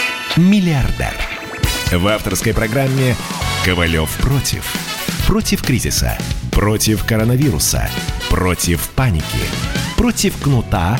миллиардер. 0.37 1.13
В 1.91 2.07
авторской 2.07 2.53
программе 2.53 3.15
«Ковалев 3.65 4.09
против». 4.17 4.63
Против 5.27 5.61
кризиса, 5.61 6.17
против 6.51 7.05
коронавируса, 7.05 7.89
против 8.29 8.89
паники, 8.89 9.25
против 9.97 10.37
кнута, 10.41 10.99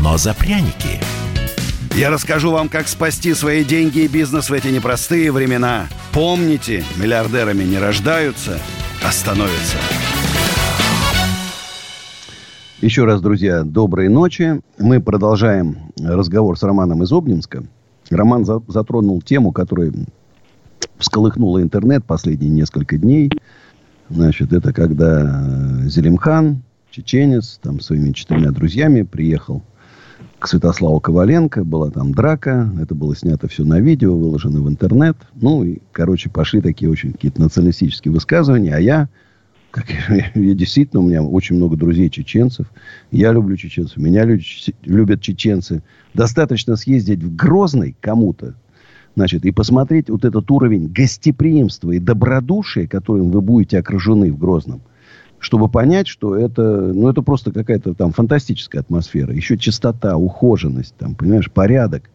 но 0.00 0.16
за 0.16 0.34
пряники. 0.34 1.00
Я 1.94 2.10
расскажу 2.10 2.50
вам, 2.50 2.68
как 2.68 2.88
спасти 2.88 3.34
свои 3.34 3.64
деньги 3.64 4.00
и 4.00 4.08
бизнес 4.08 4.50
в 4.50 4.52
эти 4.52 4.68
непростые 4.68 5.32
времена. 5.32 5.88
Помните, 6.12 6.84
миллиардерами 6.96 7.64
не 7.64 7.78
рождаются, 7.78 8.60
а 9.04 9.10
становятся. 9.10 9.76
Еще 12.80 13.04
раз, 13.04 13.20
друзья, 13.20 13.64
доброй 13.64 14.08
ночи. 14.08 14.60
Мы 14.78 15.00
продолжаем 15.00 15.92
разговор 15.98 16.56
с 16.56 16.62
Романом 16.62 17.02
из 17.02 17.12
Обнинска. 17.12 17.64
Роман 18.10 18.44
за, 18.44 18.62
затронул 18.68 19.22
тему, 19.22 19.52
которая 19.52 19.92
всколыхнула 20.98 21.62
интернет 21.62 22.04
последние 22.04 22.50
несколько 22.50 22.98
дней. 22.98 23.30
Значит, 24.08 24.52
это 24.52 24.72
когда 24.72 25.84
Зелимхан, 25.86 26.62
чеченец, 26.90 27.58
там 27.62 27.80
своими 27.80 28.12
четырьмя 28.12 28.50
друзьями 28.50 29.02
приехал 29.02 29.62
к 30.38 30.48
Святославу 30.48 31.00
Коваленко. 31.00 31.64
Была 31.64 31.90
там 31.90 32.12
драка. 32.12 32.70
Это 32.80 32.94
было 32.94 33.14
снято 33.14 33.48
все 33.48 33.64
на 33.64 33.80
видео, 33.80 34.16
выложено 34.16 34.60
в 34.60 34.68
интернет. 34.68 35.16
Ну, 35.34 35.64
и, 35.64 35.78
короче, 35.92 36.30
пошли 36.30 36.60
такие 36.60 36.90
очень 36.90 37.12
какие-то 37.12 37.40
националистические 37.40 38.12
высказывания. 38.12 38.74
А 38.74 38.80
я 38.80 39.08
как, 39.70 39.86
я 40.34 40.54
действительно, 40.54 41.02
у 41.02 41.06
меня 41.06 41.22
очень 41.22 41.56
много 41.56 41.76
друзей 41.76 42.10
чеченцев. 42.10 42.66
Я 43.10 43.32
люблю 43.32 43.56
чеченцев. 43.56 43.96
Меня 43.98 44.24
любят 44.24 45.20
чеченцы. 45.20 45.82
Достаточно 46.14 46.76
съездить 46.76 47.22
в 47.22 47.34
Грозный 47.34 47.96
кому-то, 48.00 48.54
значит, 49.14 49.44
и 49.44 49.50
посмотреть 49.50 50.10
вот 50.10 50.24
этот 50.24 50.50
уровень 50.50 50.88
гостеприимства 50.88 51.92
и 51.92 51.98
добродушия, 51.98 52.86
которым 52.86 53.30
вы 53.30 53.40
будете 53.40 53.78
окружены 53.78 54.32
в 54.32 54.38
Грозном, 54.38 54.80
чтобы 55.38 55.68
понять, 55.68 56.08
что 56.08 56.34
это, 56.34 56.62
ну, 56.62 57.08
это 57.08 57.22
просто 57.22 57.52
какая-то 57.52 57.94
там 57.94 58.12
фантастическая 58.12 58.80
атмосфера. 58.80 59.32
Еще 59.34 59.58
чистота, 59.58 60.16
ухоженность, 60.16 60.94
там, 60.96 61.14
понимаешь, 61.14 61.50
порядок. 61.50 62.10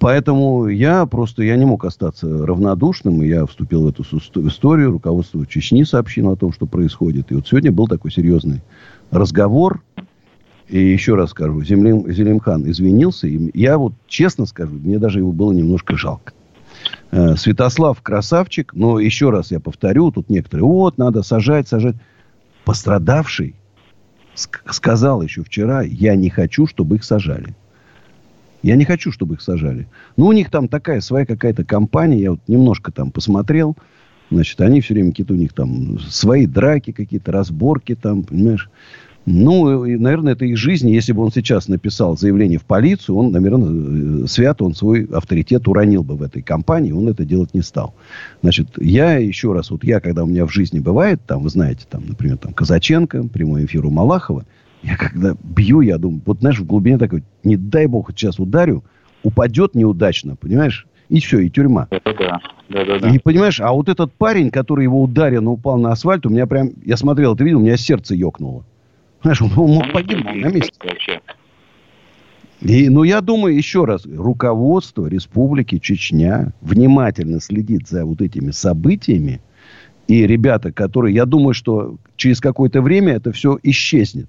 Поэтому 0.00 0.68
я 0.68 1.06
просто 1.06 1.42
я 1.42 1.56
не 1.56 1.64
мог 1.64 1.84
остаться 1.84 2.46
равнодушным. 2.46 3.22
И 3.22 3.28
я 3.28 3.46
вступил 3.46 3.84
в 3.84 3.88
эту 3.88 4.02
историю. 4.46 4.92
Руководство 4.92 5.46
Чечни 5.46 5.84
сообщило 5.84 6.32
о 6.32 6.36
том, 6.36 6.52
что 6.52 6.66
происходит. 6.66 7.32
И 7.32 7.34
вот 7.34 7.48
сегодня 7.48 7.72
был 7.72 7.86
такой 7.88 8.12
серьезный 8.12 8.62
разговор. 9.10 9.82
И 10.68 10.78
еще 10.78 11.14
раз 11.14 11.30
скажу, 11.30 11.62
Землим, 11.64 12.12
Зелимхан 12.12 12.70
извинился. 12.70 13.26
И 13.26 13.50
я 13.58 13.78
вот 13.78 13.94
честно 14.06 14.44
скажу, 14.44 14.74
мне 14.74 14.98
даже 14.98 15.20
его 15.20 15.32
было 15.32 15.52
немножко 15.52 15.96
жалко. 15.96 16.34
Э, 17.10 17.36
Святослав 17.36 18.00
красавчик, 18.02 18.74
но 18.74 19.00
еще 19.00 19.30
раз 19.30 19.50
я 19.50 19.60
повторю, 19.60 20.10
тут 20.10 20.28
некоторые, 20.28 20.66
вот, 20.66 20.98
надо 20.98 21.22
сажать, 21.22 21.68
сажать. 21.68 21.96
Пострадавший 22.64 23.54
сказал 24.34 25.22
еще 25.22 25.42
вчера, 25.42 25.80
я 25.80 26.14
не 26.16 26.28
хочу, 26.28 26.66
чтобы 26.66 26.96
их 26.96 27.04
сажали. 27.04 27.56
Я 28.62 28.76
не 28.76 28.84
хочу, 28.84 29.12
чтобы 29.12 29.34
их 29.34 29.40
сажали. 29.40 29.86
Ну, 30.16 30.26
у 30.26 30.32
них 30.32 30.50
там 30.50 30.68
такая 30.68 31.00
своя 31.00 31.26
какая-то 31.26 31.64
компания. 31.64 32.20
Я 32.20 32.30
вот 32.32 32.40
немножко 32.48 32.90
там 32.90 33.10
посмотрел. 33.10 33.76
Значит, 34.30 34.60
они 34.60 34.80
все 34.80 34.94
время 34.94 35.10
какие-то 35.10 35.34
у 35.34 35.36
них 35.36 35.52
там 35.52 35.98
свои 36.00 36.46
драки 36.46 36.92
какие-то, 36.92 37.32
разборки 37.32 37.94
там, 37.94 38.24
понимаешь. 38.24 38.68
Ну, 39.30 39.84
и, 39.84 39.96
наверное, 39.96 40.32
это 40.32 40.46
их 40.46 40.56
жизнь. 40.56 40.88
Если 40.88 41.12
бы 41.12 41.22
он 41.22 41.30
сейчас 41.30 41.68
написал 41.68 42.16
заявление 42.16 42.58
в 42.58 42.64
полицию, 42.64 43.16
он, 43.16 43.30
наверное, 43.30 44.24
э, 44.24 44.26
свято 44.26 44.64
он 44.64 44.74
свой 44.74 45.04
авторитет 45.04 45.68
уронил 45.68 46.02
бы 46.02 46.16
в 46.16 46.22
этой 46.22 46.40
компании. 46.40 46.92
Он 46.92 47.08
это 47.08 47.24
делать 47.24 47.52
не 47.52 47.60
стал. 47.60 47.94
Значит, 48.42 48.68
я 48.78 49.18
еще 49.18 49.52
раз, 49.52 49.70
вот 49.70 49.84
я, 49.84 50.00
когда 50.00 50.24
у 50.24 50.26
меня 50.26 50.46
в 50.46 50.52
жизни 50.52 50.78
бывает, 50.78 51.20
там, 51.26 51.42
вы 51.42 51.50
знаете, 51.50 51.84
там, 51.88 52.06
например, 52.08 52.38
там, 52.38 52.54
Казаченко, 52.54 53.24
прямой 53.24 53.66
эфир 53.66 53.86
у 53.86 53.90
Малахова– 53.90 54.44
я 54.82 54.96
когда 54.96 55.34
бью, 55.42 55.80
я 55.80 55.98
думаю, 55.98 56.22
вот 56.24 56.40
знаешь, 56.40 56.58
в 56.58 56.66
глубине 56.66 56.98
такой, 56.98 57.24
не 57.44 57.56
дай 57.56 57.86
бог 57.86 58.10
сейчас 58.10 58.38
ударю, 58.38 58.84
упадет 59.22 59.74
неудачно, 59.74 60.36
понимаешь? 60.36 60.86
И 61.08 61.20
все, 61.20 61.40
и 61.40 61.50
тюрьма. 61.50 61.88
Это 61.90 62.14
да. 62.14 62.40
Да, 62.68 62.84
да, 62.84 62.98
да. 62.98 63.08
И 63.08 63.18
понимаешь, 63.18 63.60
а 63.60 63.72
вот 63.72 63.88
этот 63.88 64.12
парень, 64.12 64.50
который 64.50 64.84
его 64.84 65.02
ударил, 65.02 65.42
но 65.42 65.52
упал 65.52 65.78
на 65.78 65.92
асфальт, 65.92 66.26
у 66.26 66.28
меня 66.28 66.46
прям, 66.46 66.70
я 66.84 66.96
смотрел 66.96 67.34
это 67.34 67.44
видел, 67.44 67.58
у 67.58 67.62
меня 67.62 67.76
сердце 67.76 68.14
ёкнуло. 68.14 68.64
Знаешь, 69.22 69.40
он 69.42 69.50
мог 69.50 69.92
погибнуть 69.92 70.36
на 70.36 70.48
месте. 70.48 70.72
И, 72.60 72.88
ну, 72.88 73.04
я 73.04 73.20
думаю, 73.20 73.56
еще 73.56 73.84
раз, 73.84 74.04
руководство 74.04 75.06
Республики 75.06 75.78
Чечня 75.78 76.52
внимательно 76.60 77.40
следит 77.40 77.88
за 77.88 78.04
вот 78.04 78.20
этими 78.20 78.50
событиями. 78.50 79.40
И 80.08 80.26
ребята, 80.26 80.72
которые, 80.72 81.14
я 81.14 81.24
думаю, 81.24 81.54
что 81.54 81.96
через 82.16 82.40
какое-то 82.40 82.82
время 82.82 83.14
это 83.14 83.30
все 83.32 83.58
исчезнет. 83.62 84.28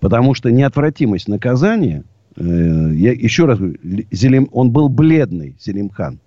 Потому 0.00 0.34
что 0.34 0.50
неотвратимость 0.50 1.28
наказания, 1.28 2.04
э, 2.36 2.42
я 2.42 3.12
еще 3.12 3.44
раз 3.44 3.58
говорю, 3.58 3.76
Зелим, 4.10 4.48
он 4.52 4.70
был 4.70 4.88
бледный, 4.88 5.56
Зелимхан. 5.60 6.18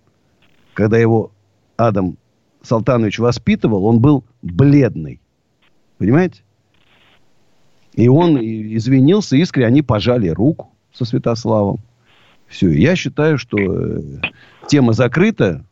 Когда 0.74 0.98
его 0.98 1.32
Адам 1.76 2.18
Салтанович 2.62 3.20
воспитывал, 3.20 3.86
он 3.86 4.00
был 4.00 4.24
бледный. 4.42 5.20
Понимаете? 5.98 6.42
И 7.96 8.08
он 8.08 8.38
извинился 8.40 9.36
искренне, 9.38 9.68
они 9.68 9.82
пожали 9.82 10.30
руку 10.30 10.72
со 10.94 11.06
Святославом. 11.06 11.80
Все, 12.48 12.70
я 12.70 12.96
считаю, 12.96 13.38
что 13.40 13.58
э, 13.58 14.02
тема 14.68 14.94
закрыта, 14.94 15.66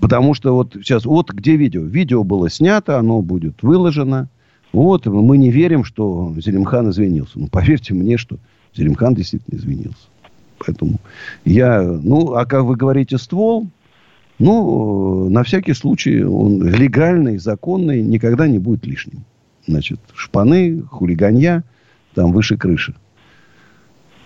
потому 0.00 0.32
что 0.32 0.54
вот 0.54 0.72
сейчас, 0.74 1.04
вот 1.04 1.30
где 1.30 1.56
видео? 1.56 1.82
Видео 1.82 2.24
было 2.24 2.48
снято, 2.48 2.98
оно 2.98 3.20
будет 3.20 3.62
выложено 3.62 4.30
Вот, 4.74 5.06
мы 5.06 5.38
не 5.38 5.52
верим, 5.52 5.84
что 5.84 6.34
Зелимхан 6.36 6.90
извинился. 6.90 7.38
Ну, 7.38 7.46
поверьте 7.46 7.94
мне, 7.94 8.16
что 8.16 8.38
Зелимхан 8.74 9.14
действительно 9.14 9.56
извинился. 9.56 10.08
Поэтому 10.58 10.96
я... 11.44 11.80
Ну, 11.80 12.34
а 12.34 12.44
как 12.44 12.64
вы 12.64 12.74
говорите, 12.74 13.16
ствол, 13.18 13.68
ну, 14.40 15.28
на 15.28 15.44
всякий 15.44 15.74
случай, 15.74 16.24
он 16.24 16.60
легальный, 16.60 17.38
законный, 17.38 18.02
никогда 18.02 18.48
не 18.48 18.58
будет 18.58 18.84
лишним. 18.84 19.22
Значит, 19.68 20.00
шпаны, 20.12 20.82
хулиганья, 20.82 21.62
там 22.14 22.32
выше 22.32 22.56
крыши. 22.56 22.96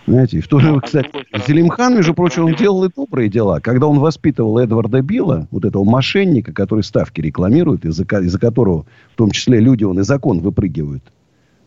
Знаете, 0.08 0.40
в 0.40 0.48
то 0.48 0.58
же, 0.58 0.80
кстати, 0.80 1.10
Зелимхан, 1.46 1.96
между 1.96 2.14
прочим, 2.14 2.46
он 2.46 2.54
делал 2.54 2.84
и 2.84 2.90
добрые 2.94 3.28
дела. 3.28 3.60
Когда 3.60 3.86
он 3.86 3.98
воспитывал 3.98 4.58
Эдварда 4.58 5.02
Билла, 5.02 5.46
вот 5.50 5.66
этого 5.66 5.84
мошенника, 5.84 6.54
который 6.54 6.82
ставки 6.82 7.20
рекламирует, 7.20 7.84
из-за, 7.84 8.04
из 8.04 8.38
которого, 8.38 8.86
в 9.12 9.16
том 9.16 9.30
числе, 9.30 9.60
люди, 9.60 9.84
он 9.84 10.00
и 10.00 10.02
закон 10.04 10.40
выпрыгивают. 10.40 11.04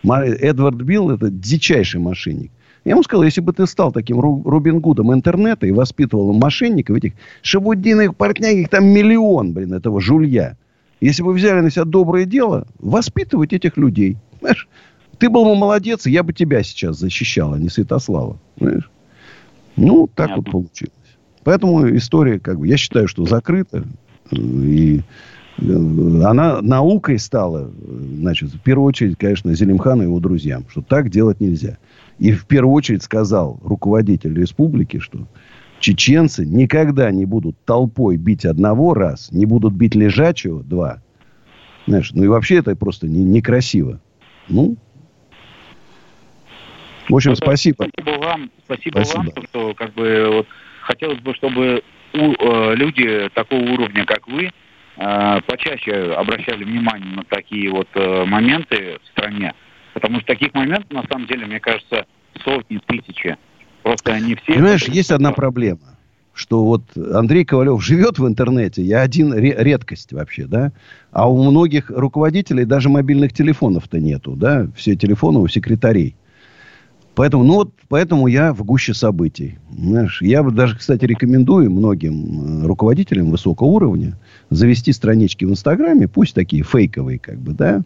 Эдвард 0.03 0.81
Билл– 0.81 1.11
это 1.11 1.29
дичайший 1.29 1.99
мошенник. 1.99 2.51
Я 2.83 2.93
ему 2.93 3.03
сказал, 3.03 3.23
если 3.23 3.41
бы 3.41 3.53
ты 3.53 3.67
стал 3.67 3.91
таким 3.91 4.19
Рубин 4.19 4.79
Гудом 4.79 5.13
интернета 5.13 5.67
и 5.67 5.71
воспитывал 5.71 6.33
мошенников, 6.33 6.97
этих 6.97 7.13
шабудиных 7.43 8.15
партнях, 8.15 8.53
их 8.53 8.69
там 8.69 8.87
миллион, 8.87 9.53
блин, 9.53 9.71
этого 9.75 10.01
жулья. 10.01 10.57
Если 10.99 11.21
бы 11.21 11.33
взяли 11.33 11.61
на 11.61 11.69
себя 11.69 11.85
доброе 11.85 12.25
дело, 12.25 12.65
воспитывать 12.79 13.53
этих 13.53 13.77
людей. 13.77 14.17
Знаешь, 14.39 14.67
ты 15.21 15.29
был 15.29 15.45
бы 15.45 15.55
молодец, 15.55 16.07
я 16.07 16.23
бы 16.23 16.33
тебя 16.33 16.63
сейчас 16.63 16.97
защищал, 16.97 17.53
а 17.53 17.59
не 17.59 17.69
Святослава. 17.69 18.39
Понимаешь? 18.57 18.89
Ну, 19.75 20.07
так 20.07 20.29
Понятно. 20.29 20.35
вот 20.37 20.51
получилось. 20.51 20.93
Поэтому 21.43 21.95
история, 21.95 22.39
как 22.39 22.57
бы, 22.57 22.67
я 22.67 22.75
считаю, 22.75 23.07
что 23.07 23.25
закрыта. 23.25 23.83
И 24.31 25.01
э, 25.59 25.63
она 26.23 26.63
наукой 26.63 27.19
стала, 27.19 27.69
значит, 28.17 28.49
в 28.49 28.59
первую 28.61 28.87
очередь, 28.87 29.15
конечно, 29.19 29.53
Зелимхану 29.53 30.01
и 30.01 30.05
его 30.05 30.19
друзьям, 30.19 30.65
что 30.69 30.81
так 30.81 31.11
делать 31.11 31.39
нельзя. 31.39 31.77
И 32.17 32.31
в 32.31 32.47
первую 32.47 32.73
очередь 32.73 33.03
сказал 33.03 33.59
руководитель 33.63 34.33
республики, 34.33 34.97
что 34.97 35.27
чеченцы 35.79 36.47
никогда 36.47 37.11
не 37.11 37.25
будут 37.25 37.55
толпой 37.63 38.17
бить 38.17 38.43
одного 38.43 38.95
раз, 38.95 39.31
не 39.31 39.45
будут 39.45 39.75
бить 39.75 39.93
лежачего 39.93 40.63
два. 40.63 41.03
Знаешь, 41.85 42.11
ну 42.11 42.23
и 42.23 42.27
вообще 42.27 42.55
это 42.55 42.75
просто 42.75 43.07
не, 43.07 43.23
некрасиво. 43.23 44.01
Ну, 44.49 44.77
в 47.11 47.15
общем, 47.15 47.35
спасибо. 47.35 47.87
Спасибо 47.93 48.17
вам, 48.19 48.51
спасибо, 48.65 49.03
спасибо. 49.03 49.17
вам, 49.17 49.45
что 49.49 49.73
как 49.73 49.93
бы 49.93 50.27
вот 50.31 50.47
хотелось 50.81 51.19
бы, 51.19 51.33
чтобы 51.35 51.83
у, 52.13 52.17
э, 52.17 52.75
люди 52.75 53.29
такого 53.33 53.61
уровня, 53.61 54.05
как 54.05 54.27
вы, 54.27 54.51
э, 54.97 55.41
почаще 55.45 56.13
обращали 56.13 56.63
внимание 56.63 57.15
на 57.15 57.23
такие 57.23 57.69
вот 57.69 57.87
э, 57.95 58.25
моменты 58.25 58.99
в 59.03 59.07
стране, 59.09 59.53
потому 59.93 60.17
что 60.17 60.27
таких 60.27 60.53
моментов, 60.53 60.91
на 60.91 61.03
самом 61.09 61.27
деле, 61.27 61.45
мне 61.45 61.59
кажется, 61.59 62.05
сотни, 62.43 62.79
тысячи. 62.85 63.37
Просто 63.83 64.13
они 64.13 64.35
все... 64.35 64.53
Понимаешь, 64.53 64.83
есть 64.87 65.11
одна 65.11 65.31
проблема 65.31 65.97
что 66.33 66.63
вот 66.63 66.83
Андрей 66.95 67.43
Ковалев 67.43 67.83
живет 67.83 68.17
в 68.17 68.25
интернете, 68.25 68.81
я 68.81 69.01
один 69.01 69.33
редкость 69.33 70.13
вообще, 70.13 70.45
да, 70.45 70.71
а 71.11 71.29
у 71.29 71.43
многих 71.43 71.89
руководителей 71.89 72.65
даже 72.65 72.89
мобильных 72.89 73.33
телефонов-то 73.33 73.99
нету, 73.99 74.31
да, 74.37 74.67
все 74.75 74.95
телефоны 74.95 75.39
у 75.39 75.47
секретарей. 75.47 76.15
Поэтому, 77.13 77.43
ну 77.43 77.53
вот, 77.55 77.71
поэтому 77.89 78.27
я 78.27 78.53
в 78.53 78.63
гуще 78.63 78.93
событий. 78.93 79.59
Знаешь, 79.69 80.21
я 80.21 80.43
даже, 80.43 80.77
кстати, 80.77 81.03
рекомендую 81.05 81.69
многим 81.69 82.63
э, 82.63 82.67
руководителям 82.67 83.31
высокого 83.31 83.67
уровня 83.67 84.17
завести 84.49 84.93
странички 84.93 85.43
в 85.43 85.51
Инстаграме, 85.51 86.07
пусть 86.07 86.33
такие 86.33 86.63
фейковые, 86.63 87.19
как 87.19 87.37
бы, 87.37 87.53
да, 87.53 87.81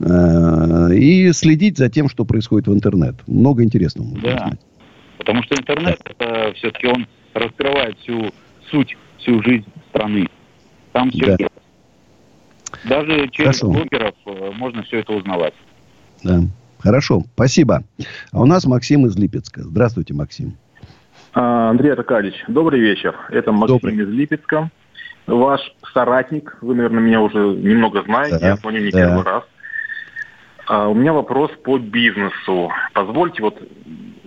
э, 0.00 0.94
и 0.94 1.32
следить 1.32 1.78
за 1.78 1.88
тем, 1.88 2.08
что 2.08 2.24
происходит 2.24 2.66
в 2.66 2.74
интернет. 2.74 3.14
Много 3.28 3.62
интересного 3.62 4.08
можно 4.08 4.28
да. 4.28 4.34
узнать. 4.36 4.60
Потому 5.18 5.42
что 5.44 5.54
интернет, 5.54 6.00
да. 6.18 6.52
все-таки 6.54 6.88
он 6.88 7.06
раскрывает 7.34 7.96
всю 8.00 8.32
суть, 8.70 8.96
всю 9.18 9.42
жизнь 9.42 9.66
страны. 9.90 10.28
Там 10.92 11.10
все 11.10 11.24
да. 11.24 11.36
есть. 11.38 11.50
Даже 12.88 13.28
через 13.28 13.60
Хорошо. 13.60 13.70
блогеров 13.70 14.14
э, 14.26 14.50
можно 14.54 14.82
все 14.82 14.98
это 15.00 15.12
узнавать. 15.12 15.54
Да. 16.24 16.42
Хорошо, 16.86 17.22
спасибо. 17.34 17.82
А 18.32 18.40
у 18.40 18.46
нас 18.46 18.64
Максим 18.64 19.06
из 19.06 19.16
Липецка. 19.16 19.62
Здравствуйте, 19.62 20.14
Максим. 20.14 20.56
А, 21.34 21.70
Андрей 21.70 21.92
Аркадьевич, 21.92 22.44
добрый 22.46 22.78
вечер. 22.78 23.16
Это 23.30 23.50
Максим 23.50 23.78
добрый. 23.78 23.96
из 23.96 24.08
Липецка. 24.08 24.70
Ваш 25.26 25.60
соратник, 25.92 26.56
вы, 26.60 26.76
наверное, 26.76 27.00
меня 27.00 27.20
уже 27.22 27.38
немного 27.38 28.04
знаете, 28.04 28.38
да, 28.38 28.50
я 28.50 28.56
звоню 28.56 28.84
не 28.84 28.92
да. 28.92 28.98
первый 29.00 29.24
раз. 29.24 29.42
А, 30.68 30.86
у 30.86 30.94
меня 30.94 31.12
вопрос 31.12 31.50
по 31.64 31.76
бизнесу. 31.76 32.70
Позвольте 32.92 33.42
вот 33.42 33.60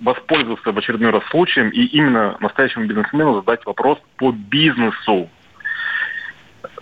воспользоваться 0.02 0.74
в 0.74 0.78
очередной 0.78 1.12
раз 1.12 1.24
случаем 1.32 1.70
и 1.70 1.86
именно 1.86 2.36
настоящему 2.42 2.88
бизнесмену 2.88 3.36
задать 3.36 3.66
вопрос 3.66 4.00
по 4.18 4.34
бизнесу. 4.34 5.30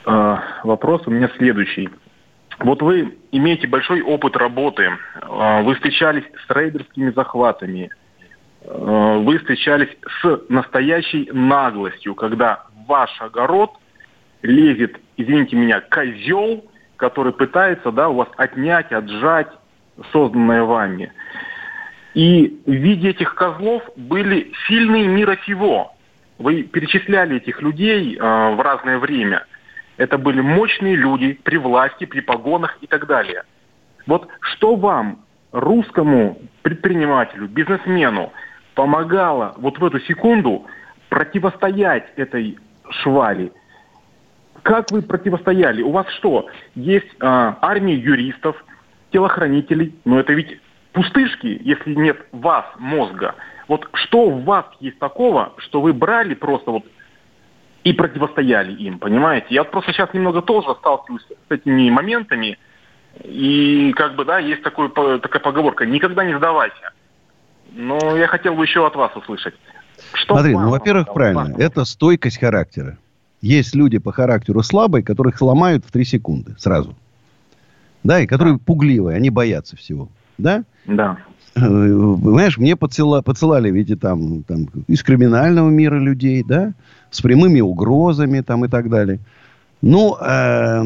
А, 0.06 0.42
вопрос 0.64 1.04
у 1.06 1.12
меня 1.12 1.30
следующий. 1.38 1.88
Вот 2.60 2.82
вы 2.82 3.18
имеете 3.32 3.68
большой 3.68 4.02
опыт 4.02 4.36
работы, 4.36 4.92
а, 5.22 5.62
вы 5.62 5.76
встречались 5.76 6.24
с 6.48 6.50
рейдерскими 6.56 7.12
захватами, 7.12 7.92
а, 8.66 9.20
вы 9.20 9.38
встречались 9.38 9.90
с 10.22 10.42
настоящей 10.50 11.30
наглостью, 11.32 12.16
когда 12.16 12.64
ваш 12.88 13.16
огород 13.22 13.74
лезет, 14.42 15.00
извините 15.18 15.56
меня, 15.56 15.82
козел, 15.82 16.66
который 16.96 17.32
пытается 17.32 17.92
да, 17.92 18.10
у 18.10 18.16
вас 18.16 18.30
отнять, 18.38 18.92
отжать 18.92 19.50
созданное 20.12 20.64
вами. 20.64 21.12
И 22.16 22.60
в 22.66 22.72
виде 22.72 23.10
этих 23.10 23.36
козлов 23.36 23.84
были 23.96 24.52
сильные 24.68 25.08
мира 25.08 25.38
сего. 25.46 25.94
Вы 26.40 26.64
перечисляли 26.64 27.38
этих 27.38 27.62
людей 27.62 28.16
э, 28.16 28.20
в 28.20 28.60
разное 28.62 28.98
время– 28.98 29.46
это 29.98 30.18
были 30.18 30.42
мощные 30.42 30.96
люди 30.96 31.40
при 31.44 31.58
власти, 31.58 32.06
при 32.06 32.22
погонах 32.22 32.78
и 32.82 32.88
так 32.88 33.08
далее. 33.08 33.44
Вот 34.06 34.28
что 34.42 34.76
вам, 34.76 35.20
русскому 35.52 36.40
предпринимателю, 36.62 37.48
бизнесмену, 37.48 38.32
помогало 38.76 39.56
вот 39.58 39.80
в 39.80 39.86
эту 39.86 40.00
секунду 40.02 40.66
противостоять 41.10 42.12
этой 42.16 42.58
швали? 42.90 43.52
Как 44.62 44.92
вы 44.92 45.02
противостояли? 45.02 45.82
У 45.82 45.92
вас 45.92 46.08
что, 46.18 46.48
есть 46.76 47.08
а, 47.20 47.58
армия 47.62 47.96
юристов, 47.96 48.64
телохранителей, 49.12 49.96
но 50.06 50.20
это 50.20 50.34
ведь 50.34 50.60
пустышки, 50.94 51.60
если 51.64 51.96
нет 51.96 52.18
вас, 52.32 52.66
мозга. 52.78 53.36
Вот 53.68 53.88
что 53.94 54.30
в 54.30 54.44
вас 54.44 54.66
есть 54.80 55.00
такого, 55.00 55.54
что 55.58 55.82
вы 55.82 55.94
брали 55.94 56.34
просто 56.34 56.72
вот 56.72 56.84
и 57.84 57.94
противостояли 57.94 58.74
им, 58.74 59.00
понимаете? 59.00 59.48
Я 59.50 59.64
просто 59.64 59.94
сейчас 59.94 60.14
немного 60.14 60.42
тоже 60.42 60.76
сталкиваюсь 60.80 61.24
с 61.24 61.52
этими 61.52 61.90
моментами, 61.90 62.58
и 63.24 63.94
как 63.96 64.16
бы, 64.16 64.26
да, 64.26 64.40
есть 64.40 64.64
такой, 64.64 64.90
такая 64.90 65.42
поговорка, 65.42 65.86
никогда 65.86 66.26
не 66.26 66.38
сдавайся. 66.38 66.92
Но 67.74 68.16
я 68.18 68.28
хотел 68.28 68.56
бы 68.56 68.64
еще 68.64 68.86
от 68.86 68.96
вас 68.96 69.16
услышать. 69.16 69.54
Что 70.14 70.36
Смотри, 70.36 70.54
ну, 70.54 70.70
во-первых, 70.70 71.14
правильно, 71.14 71.56
это 71.58 71.86
стойкость 71.86 72.40
характера. 72.40 72.98
Есть 73.42 73.76
люди 73.76 73.98
по 74.00 74.12
характеру 74.12 74.64
слабые, 74.64 75.04
которых 75.04 75.38
сломают 75.38 75.86
в 75.86 75.92
три 75.92 76.06
секунды 76.06 76.56
сразу. 76.58 76.96
Да, 78.04 78.20
и 78.20 78.28
которые 78.28 78.56
да. 78.56 78.62
пугливые, 78.66 79.18
они 79.18 79.30
боятся 79.30 79.76
всего. 79.76 80.10
Да? 80.38 80.64
Да. 80.86 81.18
Э, 81.58 82.18
понимаешь, 82.22 82.58
мне 82.58 82.76
подсыла, 82.76 83.22
подсылали, 83.22 83.72
видите, 83.72 83.96
там, 83.96 84.44
там 84.44 84.68
из 84.88 85.02
криминального 85.04 85.70
мира 85.70 86.00
людей, 86.00 86.44
да, 86.44 86.74
с 87.10 87.22
прямыми 87.22 87.62
угрозами 87.62 88.42
там 88.42 88.66
и 88.66 88.68
так 88.68 88.90
далее. 88.90 89.20
Ну, 89.82 90.18
э, 90.20 90.80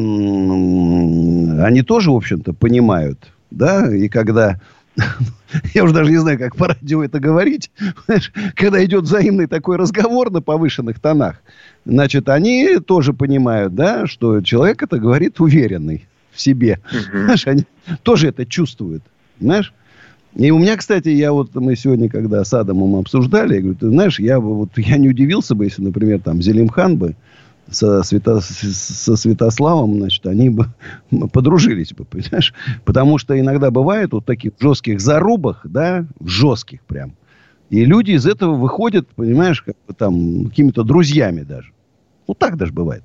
они 1.64 1.82
тоже, 1.82 2.10
в 2.10 2.16
общем-то, 2.16 2.52
понимают, 2.54 3.32
да, 3.50 3.94
и 3.94 4.08
когда 4.08 4.60
я 5.74 5.84
уже 5.84 5.94
даже 5.94 6.10
не 6.10 6.18
знаю, 6.18 6.38
как 6.38 6.56
по 6.56 6.68
радио 6.68 7.02
это 7.04 7.20
говорить, 7.20 7.70
когда 8.54 8.84
идет 8.84 9.04
взаимный 9.04 9.46
такой 9.46 9.76
разговор 9.76 10.30
на 10.30 10.40
повышенных 10.40 11.00
тонах, 11.00 11.42
значит, 11.84 12.28
они 12.28 12.78
тоже 12.78 13.12
понимают, 13.12 13.74
да, 13.74 14.06
что 14.06 14.40
человек 14.42 14.82
это 14.82 14.98
говорит 14.98 15.40
уверенный 15.40 16.06
в 16.32 16.40
себе. 16.40 16.80
Знаешь, 17.12 17.46
они 17.46 17.64
тоже 18.02 18.28
это 18.28 18.46
чувствуют. 18.46 19.02
Знаешь? 19.40 19.72
И 20.34 20.50
у 20.50 20.58
меня, 20.58 20.76
кстати, 20.76 21.10
я 21.10 21.32
вот, 21.32 21.54
мы 21.54 21.76
сегодня, 21.76 22.08
когда 22.08 22.42
с 22.44 22.54
Адамом 22.54 22.96
обсуждали, 22.96 23.56
я 23.56 23.60
говорю, 23.60 23.76
ты 23.76 23.88
знаешь, 23.88 24.18
я 24.18 24.40
вот, 24.40 24.70
я 24.76 24.96
не 24.96 25.10
удивился 25.10 25.54
бы, 25.54 25.64
если, 25.64 25.82
например, 25.82 26.20
там, 26.20 26.40
Зелимхан 26.40 26.96
бы 26.96 27.16
со, 27.70 28.02
Свято, 28.02 28.40
со 28.40 29.16
Святославом, 29.16 29.98
значит, 29.98 30.26
они 30.26 30.48
бы 30.48 30.68
подружились 31.32 31.92
бы, 31.92 32.04
понимаешь? 32.04 32.54
Потому 32.84 33.18
что 33.18 33.38
иногда 33.38 33.70
бывает 33.70 34.12
вот 34.12 34.24
таких 34.24 34.52
жестких 34.58 35.00
зарубах, 35.00 35.60
да, 35.64 36.06
жестких 36.24 36.82
прям. 36.82 37.12
И 37.68 37.84
люди 37.84 38.12
из 38.12 38.26
этого 38.26 38.54
выходят, 38.54 39.08
понимаешь, 39.08 39.62
как 39.62 39.76
бы 39.86 39.94
там, 39.94 40.46
какими-то 40.46 40.82
друзьями 40.82 41.42
даже. 41.42 41.72
Вот 42.26 42.38
так 42.38 42.56
даже 42.56 42.72
бывает. 42.72 43.02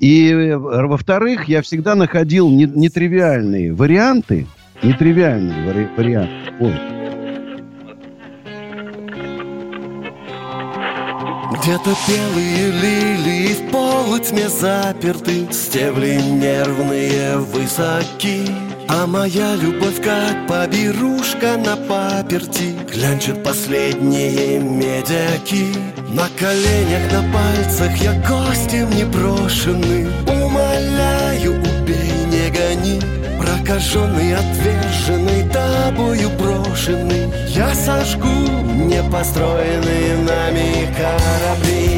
И, 0.00 0.54
во-вторых, 0.56 1.48
я 1.48 1.62
всегда 1.62 1.94
находил 1.94 2.50
нетривиальные 2.50 3.72
варианты, 3.72 4.46
нетривиальные 4.84 5.64
вари- 5.66 5.88
варианты. 5.96 6.32
Ой. 6.60 6.74
Где-то 11.52 11.94
белые 12.06 12.70
лилии 12.72 13.54
в 13.54 13.70
полутьме 13.70 14.48
заперты 14.48 15.46
Стебли 15.50 16.16
нервные 16.20 17.38
высоки 17.38 18.46
А 18.88 19.06
моя 19.06 19.54
любовь 19.54 20.02
как 20.02 20.46
поберушка 20.46 21.56
на 21.56 21.76
паперти 21.76 22.74
Глянчит 22.92 23.42
последние 23.42 24.58
медяки 24.58 25.66
На 26.12 26.28
коленях, 26.38 27.10
на 27.12 27.32
пальцах 27.32 27.96
я 27.96 28.12
гостем 28.28 28.90
непрошенным 28.90 30.08
Умоляю, 30.28 31.52
убей, 31.60 32.12
не 32.30 32.50
гони 32.50 33.00
Прокаженный, 33.64 34.34
отверженный, 34.34 35.48
тобою 35.48 36.28
брошенный. 36.38 37.32
Я 37.48 37.74
сожгу 37.74 38.28
непостроенные 38.28 40.18
нами 40.18 40.94
корабли 40.94 41.93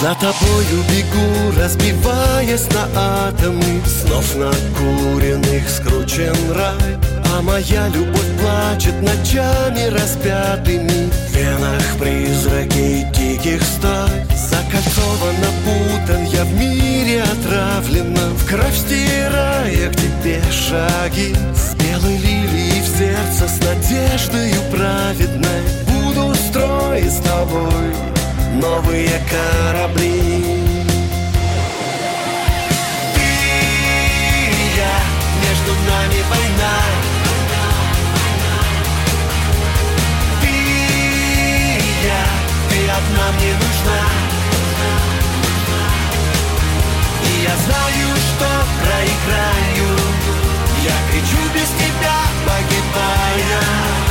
За 0.00 0.14
тобою 0.14 0.84
бегу, 0.90 1.58
разбиваясь 1.58 2.68
на 2.70 3.28
атомы 3.28 3.80
Снов 3.86 4.36
накуренных 4.36 5.70
скручен 5.70 6.36
рай. 6.52 6.98
А 7.34 7.40
моя 7.40 7.88
любовь 7.88 8.38
плачет 8.38 9.00
ночами 9.00 9.88
распятыми. 9.88 11.10
В 11.10 11.34
венах 11.34 11.96
призраки 11.98 13.06
диких 13.14 13.62
стай. 13.62 14.26
Закольцован, 14.36 15.36
опутан, 15.48 16.24
я 16.26 16.44
в 16.44 16.52
мире 16.52 17.22
отравлена. 17.22 18.34
В 18.36 18.46
кровь 18.46 18.76
стирая 18.76 19.90
к 19.90 19.96
тебе 19.96 20.42
шаги. 20.52 21.34
С 21.54 21.74
белой 21.74 22.18
лилией 22.18 22.82
в 22.82 22.98
сердце, 22.98 23.48
с 23.48 23.58
надеждою 23.64 24.60
праведной. 24.70 25.62
Буду 25.86 26.34
строить 26.34 27.12
с 27.12 27.16
тобой 27.20 28.15
новые 28.54 29.20
корабли. 29.30 30.42
Ты 33.14 33.20
и 33.20 34.76
я, 34.76 34.96
между 35.42 35.72
нами 35.88 36.20
война. 36.30 36.74
Ты 40.40 40.48
и 40.48 41.80
я, 42.04 42.24
ты 42.70 42.78
одна 42.88 43.32
мне 43.36 43.52
нужна. 43.54 44.02
И 47.24 47.42
я 47.42 47.56
знаю, 47.64 48.08
что 48.28 48.48
проиграю. 48.80 49.88
Я 50.82 50.96
кричу 51.10 51.40
без 51.54 51.68
тебя, 51.80 52.18
погибая 52.46 54.05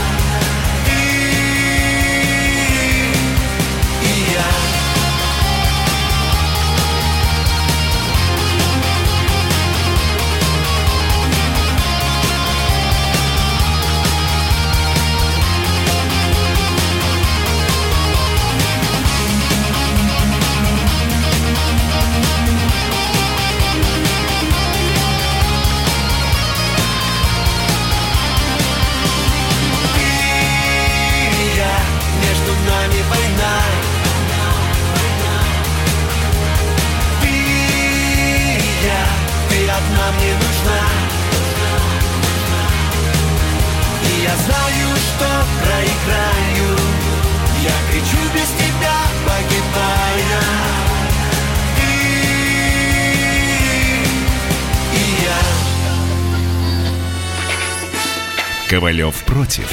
Ковалев 58.96 59.26
против. 59.26 59.70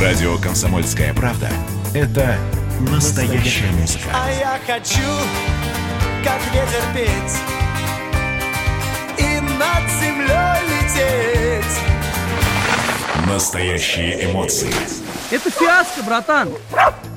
Радио 0.00 0.36
«Комсомольская 0.38 1.14
правда»— 1.14 1.48
это 1.94 2.36
настоящая 2.80 3.70
музыка. 3.70 4.02
А 4.12 4.28
я 4.32 4.58
хочу, 4.66 5.08
как 6.24 6.40
ветер 6.52 6.82
петь 6.92 7.36
И 9.18 9.40
над 9.40 9.88
землей 10.00 10.58
лететь 10.72 11.78
Настоящие 13.28 14.24
эмоции 14.24 14.74
Это 15.30 15.50
фиаско, 15.50 16.02
братан. 16.02 16.48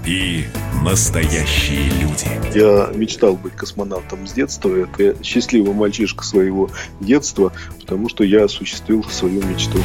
и 0.05 0.45
настоящие 0.83 1.89
люди. 1.89 2.27
Я 2.57 2.91
мечтал 2.95 3.35
быть 3.35 3.55
космонавтом 3.55 4.27
с 4.27 4.33
детства. 4.33 4.75
Это 4.75 5.21
счастливый 5.23 5.73
мальчишка 5.73 6.23
своего 6.23 6.69
детства, 6.99 7.53
потому 7.79 8.09
что 8.09 8.23
я 8.23 8.45
осуществил 8.45 9.03
свою 9.03 9.43
мечту. 9.43 9.79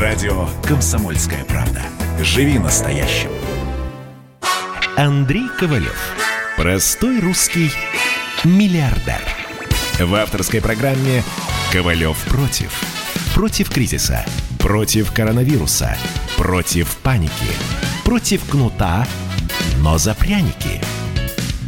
Радио 0.00 0.48
«Комсомольская 0.64 1.44
правда». 1.44 1.82
Живи 2.22 2.58
настоящим. 2.58 3.30
Андрей 4.96 5.48
Ковалев. 5.58 5.98
Простой 6.56 7.20
русский 7.20 7.70
миллиардер. 8.44 9.20
В 9.98 10.14
авторской 10.14 10.60
программе 10.60 11.22
«Ковалев 11.72 12.16
против». 12.28 12.82
Против 13.34 13.70
кризиса. 13.70 14.24
Против 14.58 15.12
коронавируса. 15.12 15.96
Против 16.36 16.96
паники. 16.98 17.32
Против 18.04 18.44
кнута, 18.48 19.06
но 19.82 19.98
за 19.98 20.14
пряники. 20.14 20.80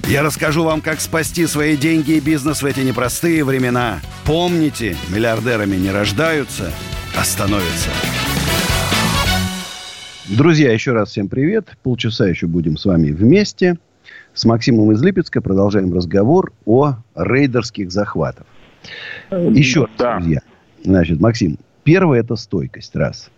Я 0.09 0.22
расскажу 0.22 0.64
вам, 0.64 0.80
как 0.83 1.00
спасти 1.00 1.46
свои 1.46 1.76
деньги 1.76 2.12
и 2.12 2.20
бизнес 2.20 2.62
в 2.62 2.66
эти 2.66 2.80
непростые 2.80 3.42
времена. 3.44 4.00
Помните, 4.26 4.96
миллиардерами 5.09 5.76
не 5.76 5.90
рождаются, 5.90 6.70
а 7.18 7.24
становятся. 7.24 7.90
Друзья, 10.28 10.72
еще 10.72 10.92
раз 10.92 11.11
всем 11.11 11.28
привет. 11.28 11.68
Полчаса 11.83 12.26
еще 12.26 12.46
будем 12.46 12.76
с 12.76 12.85
вами 12.85 13.11
вместе. 13.11 13.76
С 14.35 14.44
Максимом 14.44 14.90
из 14.92 15.02
Липецка 15.02 15.40
продолжаем 15.40 15.94
разговор 15.94 16.52
о 16.66 16.96
рейдерских 17.14 17.90
захватах. 17.92 18.46
Еще 19.30 19.83
раз, 19.83 19.90
Да. 19.98 20.18
друзья. 20.18 20.40
Значит, 20.83 21.20
Максим, 21.20 21.59
первое 21.83 22.20
это 22.20 22.37
стойкость, 22.37 22.94
раз. 22.96 23.30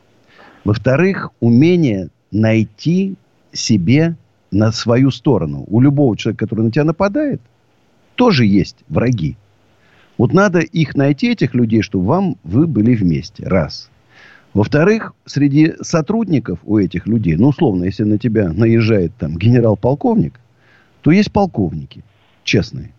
Во-вторых, 0.64 1.30
умение 1.40 2.08
найти 2.32 3.14
себе 3.52 4.16
на 4.50 4.72
свою 4.72 5.10
сторону. 5.10 5.64
У 5.68 5.80
любого 5.80 6.16
человека, 6.16 6.46
который 6.46 6.64
на 6.64 6.70
тебя 6.70 6.84
нападает, 6.84 7.40
тоже 8.14 8.46
есть 8.46 8.76
враги. 8.88 9.36
Вот 10.18 10.32
надо 10.32 10.60
их 10.60 10.94
найти, 10.94 11.32
этих 11.32 11.54
людей, 11.54 11.82
чтобы 11.82 12.06
вам 12.06 12.36
вы 12.42 12.66
были 12.66 12.94
вместе. 12.94 13.46
Раз. 13.46 13.90
Во-вторых, 14.54 15.12
среди 15.26 15.74
сотрудников 15.82 16.60
у 16.64 16.78
этих 16.78 17.06
людей, 17.06 17.36
ну, 17.36 17.48
условно, 17.48 17.84
если 17.84 18.04
на 18.04 18.16
тебя 18.16 18.50
наезжает 18.52 19.12
там 19.18 19.36
генерал-полковник, 19.36 20.40
то 21.02 21.10
есть 21.10 21.30
полковники 21.30 22.02
честные. 22.42 22.92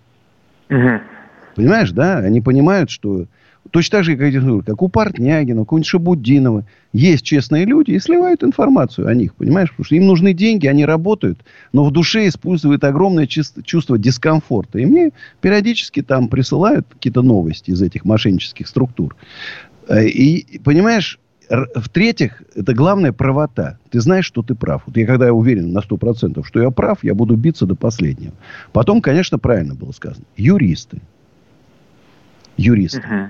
Мгм. 0.69 1.01
Понимаешь, 1.55 1.91
да? 1.91 2.19
Они 2.19 2.41
понимают, 2.41 2.91
что 2.91 3.25
точно 3.71 3.99
так 3.99 4.05
же, 4.05 4.15
как, 4.15 4.65
как 4.65 4.81
у 4.81 4.89
Портнягина, 4.89 5.65
у 5.69 5.83
Шабудинова. 5.83 6.65
Есть 6.93 7.23
честные 7.23 7.65
люди 7.65 7.91
и 7.91 7.99
сливают 7.99 8.43
информацию 8.43 9.07
о 9.07 9.13
них, 9.13 9.35
понимаешь? 9.35 9.69
Потому 9.69 9.85
что 9.85 9.95
им 9.95 10.07
нужны 10.07 10.33
деньги, 10.33 10.67
они 10.67 10.85
работают, 10.85 11.39
но 11.73 11.83
в 11.83 11.91
душе 11.91 12.27
используют 12.27 12.83
огромное 12.83 13.27
чувство 13.27 13.97
дискомфорта. 13.97 14.79
И 14.79 14.85
мне 14.85 15.11
периодически 15.41 16.01
там 16.01 16.27
присылают 16.27 16.87
какие-то 16.89 17.21
новости 17.21 17.71
из 17.71 17.81
этих 17.81 18.05
мошеннических 18.05 18.67
структур. 18.67 19.15
Э, 19.87 20.07
и, 20.07 20.59
понимаешь, 20.59 21.19
в-третьих, 21.49 22.43
это 22.55 22.73
главная 22.73 23.13
правота. 23.13 23.77
Ты 23.89 24.01
знаешь, 24.01 24.25
что 24.25 24.41
ты 24.41 24.55
прав. 24.55 24.83
Вот 24.85 24.97
я 24.97 25.05
когда 25.05 25.27
я 25.27 25.33
уверен 25.33 25.71
на 25.71 25.79
100%, 25.79 26.43
что 26.43 26.61
я 26.61 26.71
прав, 26.71 27.03
я 27.03 27.13
буду 27.13 27.35
биться 27.35 27.65
до 27.65 27.75
последнего. 27.75 28.33
Потом, 28.73 29.01
конечно, 29.01 29.39
правильно 29.39 29.73
было 29.73 29.91
сказано. 29.91 30.25
Юристы. 30.35 31.01
Юристы. 32.57 32.99
Uh-huh. 32.99 33.29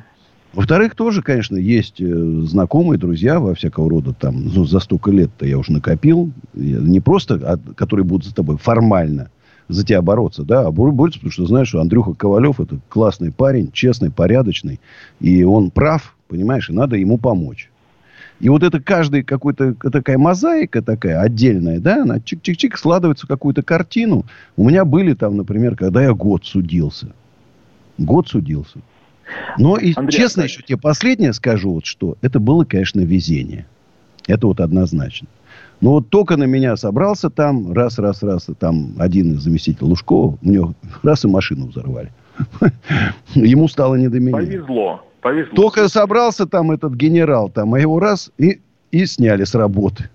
Во-вторых, 0.54 0.96
тоже, 0.96 1.22
конечно, 1.22 1.58
есть 1.58 2.02
э, 2.02 2.06
знакомые, 2.06 2.98
друзья 2.98 3.40
во 3.40 3.54
всякого 3.54 3.90
рода 3.90 4.14
там. 4.14 4.48
Ну, 4.48 4.66
за 4.66 4.80
столько 4.80 5.12
лет-то 5.12 5.46
я 5.46 5.58
уже 5.58 5.72
накопил. 5.72 6.32
Не 6.54 7.00
просто, 7.00 7.36
а, 7.36 7.74
которые 7.76 8.06
будут 8.06 8.28
за 8.28 8.34
тобой 8.34 8.58
формально 8.58 9.30
за 9.68 9.86
тебя 9.86 10.02
бороться, 10.02 10.44
да, 10.44 10.62
а 10.62 10.72
борются, 10.72 11.20
потому 11.20 11.32
что 11.32 11.46
знаешь, 11.46 11.68
что 11.68 11.82
Андрюха 11.82 12.14
Ковалев 12.14 12.60
это 12.60 12.80
классный 12.90 13.32
парень, 13.32 13.72
честный, 13.72 14.10
порядочный, 14.10 14.80
и 15.20 15.44
он 15.44 15.72
прав, 15.72 16.16
понимаешь, 16.28 16.70
и 16.70 16.74
надо 16.74 16.96
ему 16.96 17.18
помочь. 17.18 17.70
И 18.40 18.50
вот 18.50 18.64
это 18.64 18.80
каждый 18.80 19.24
какой-то 19.24 19.74
такая 19.74 20.18
мозаика 20.18 20.82
такая 20.82 21.20
отдельная, 21.20 21.80
да, 21.80 22.04
она 22.04 22.18
чик-чик-чик 22.18 22.78
складывается 22.78 23.26
в 23.26 23.30
какую-то 23.30 23.64
картину. 23.64 24.26
У 24.56 24.70
меня 24.70 24.86
были 24.86 25.14
там, 25.14 25.38
например, 25.38 25.76
когда 25.76 26.04
я 26.04 26.14
год 26.14 26.46
судился. 26.46 27.14
Год 27.98 28.28
судился. 28.28 28.80
Но 29.58 29.78
и 29.78 29.94
Андрей, 29.96 30.18
честно 30.18 30.44
еще 30.44 30.62
тебе 30.62 30.78
последнее 30.78 31.34
скажу, 31.34 31.74
вот 31.74 31.86
что. 31.86 32.16
Это 32.22 32.40
было, 32.40 32.63
конечно, 32.63 33.02
везение. 33.02 33.66
Это 34.28 34.48
вот 34.48 34.60
однозначно. 34.60 35.28
Но 35.80 35.92
вот 35.92 36.10
только 36.10 36.38
на 36.38 36.46
меня 36.46 36.76
собрался 36.76 37.30
там, 37.30 37.72
раз, 37.72 38.00
раз, 38.00 38.24
раз, 38.24 38.48
там 38.60 38.94
один 38.98 39.34
из 39.34 39.42
заместителей 39.42 39.88
Лужкова, 39.88 40.38
у 40.42 40.50
него 40.50 40.74
раз 41.04 41.24
и 41.24 41.28
машину 41.28 41.68
взорвали. 41.68 42.12
Ему 43.36 43.68
стало 43.68 43.96
не 43.96 44.08
до 44.08 44.20
меня. 44.20 44.38
Повезло. 44.38 45.04
Повезло. 45.22 45.56
Только 45.56 45.88
собрался 45.88 46.46
там 46.46 46.72
этот 46.72 46.94
генерал, 46.94 47.50
там, 47.50 47.74
а 47.74 47.80
его 47.80 48.00
раз 48.00 48.32
и, 48.38 48.60
и 48.92 49.06
сняли 49.06 49.44
с 49.44 49.54
работы. 49.56 50.10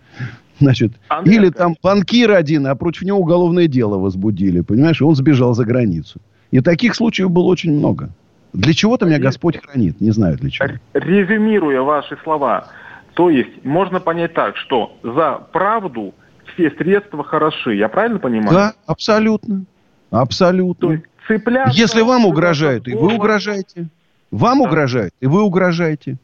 Значит, 0.59 0.92
Андрей, 1.09 1.37
или 1.37 1.51
там 1.51 1.77
банкир 1.83 2.33
один, 2.33 2.66
а 2.66 2.75
против 2.75 3.03
него 3.03 3.18
уголовное 3.18 3.66
дело 3.66 3.98
возбудили, 3.98 4.61
понимаешь, 4.61 5.01
и 5.01 5.05
он 5.05 5.16
сбежал 5.16 5.55
за 5.55 5.64
границу. 5.64 6.20
И 6.51 6.61
таких 6.61 6.94
случаев 6.94 7.31
было 7.31 7.44
очень 7.44 7.72
много. 7.72 8.11
Для 8.52 8.74
чего-то 8.74 9.06
меня 9.06 9.18
Господь 9.18 9.58
хранит, 9.62 10.00
не 10.00 10.10
знаю 10.10 10.36
для 10.36 10.50
чего. 10.50 10.68
Резюмируя 10.92 11.80
ваши 11.82 12.16
слова, 12.22 12.68
то 13.14 13.30
есть 13.30 13.64
можно 13.64 14.00
понять 14.00 14.34
так, 14.34 14.56
что 14.56 14.96
за 15.02 15.40
правду 15.52 16.14
все 16.52 16.70
средства 16.70 17.24
хороши, 17.24 17.74
я 17.74 17.88
правильно 17.88 18.18
понимаю? 18.18 18.52
Да, 18.52 18.74
абсолютно. 18.86 19.64
Абсолютно. 20.10 20.88
То 20.88 20.92
есть 20.92 21.04
цепляться... 21.26 21.78
Если 21.78 22.02
вам 22.02 22.26
угрожают, 22.26 22.88
и 22.88 22.94
вы 22.94 23.14
угрожаете. 23.14 23.88
Вам 24.30 24.58
да. 24.58 24.68
угрожают, 24.68 25.14
и 25.20 25.26
вы 25.26 25.42
угрожаете. 25.42 26.18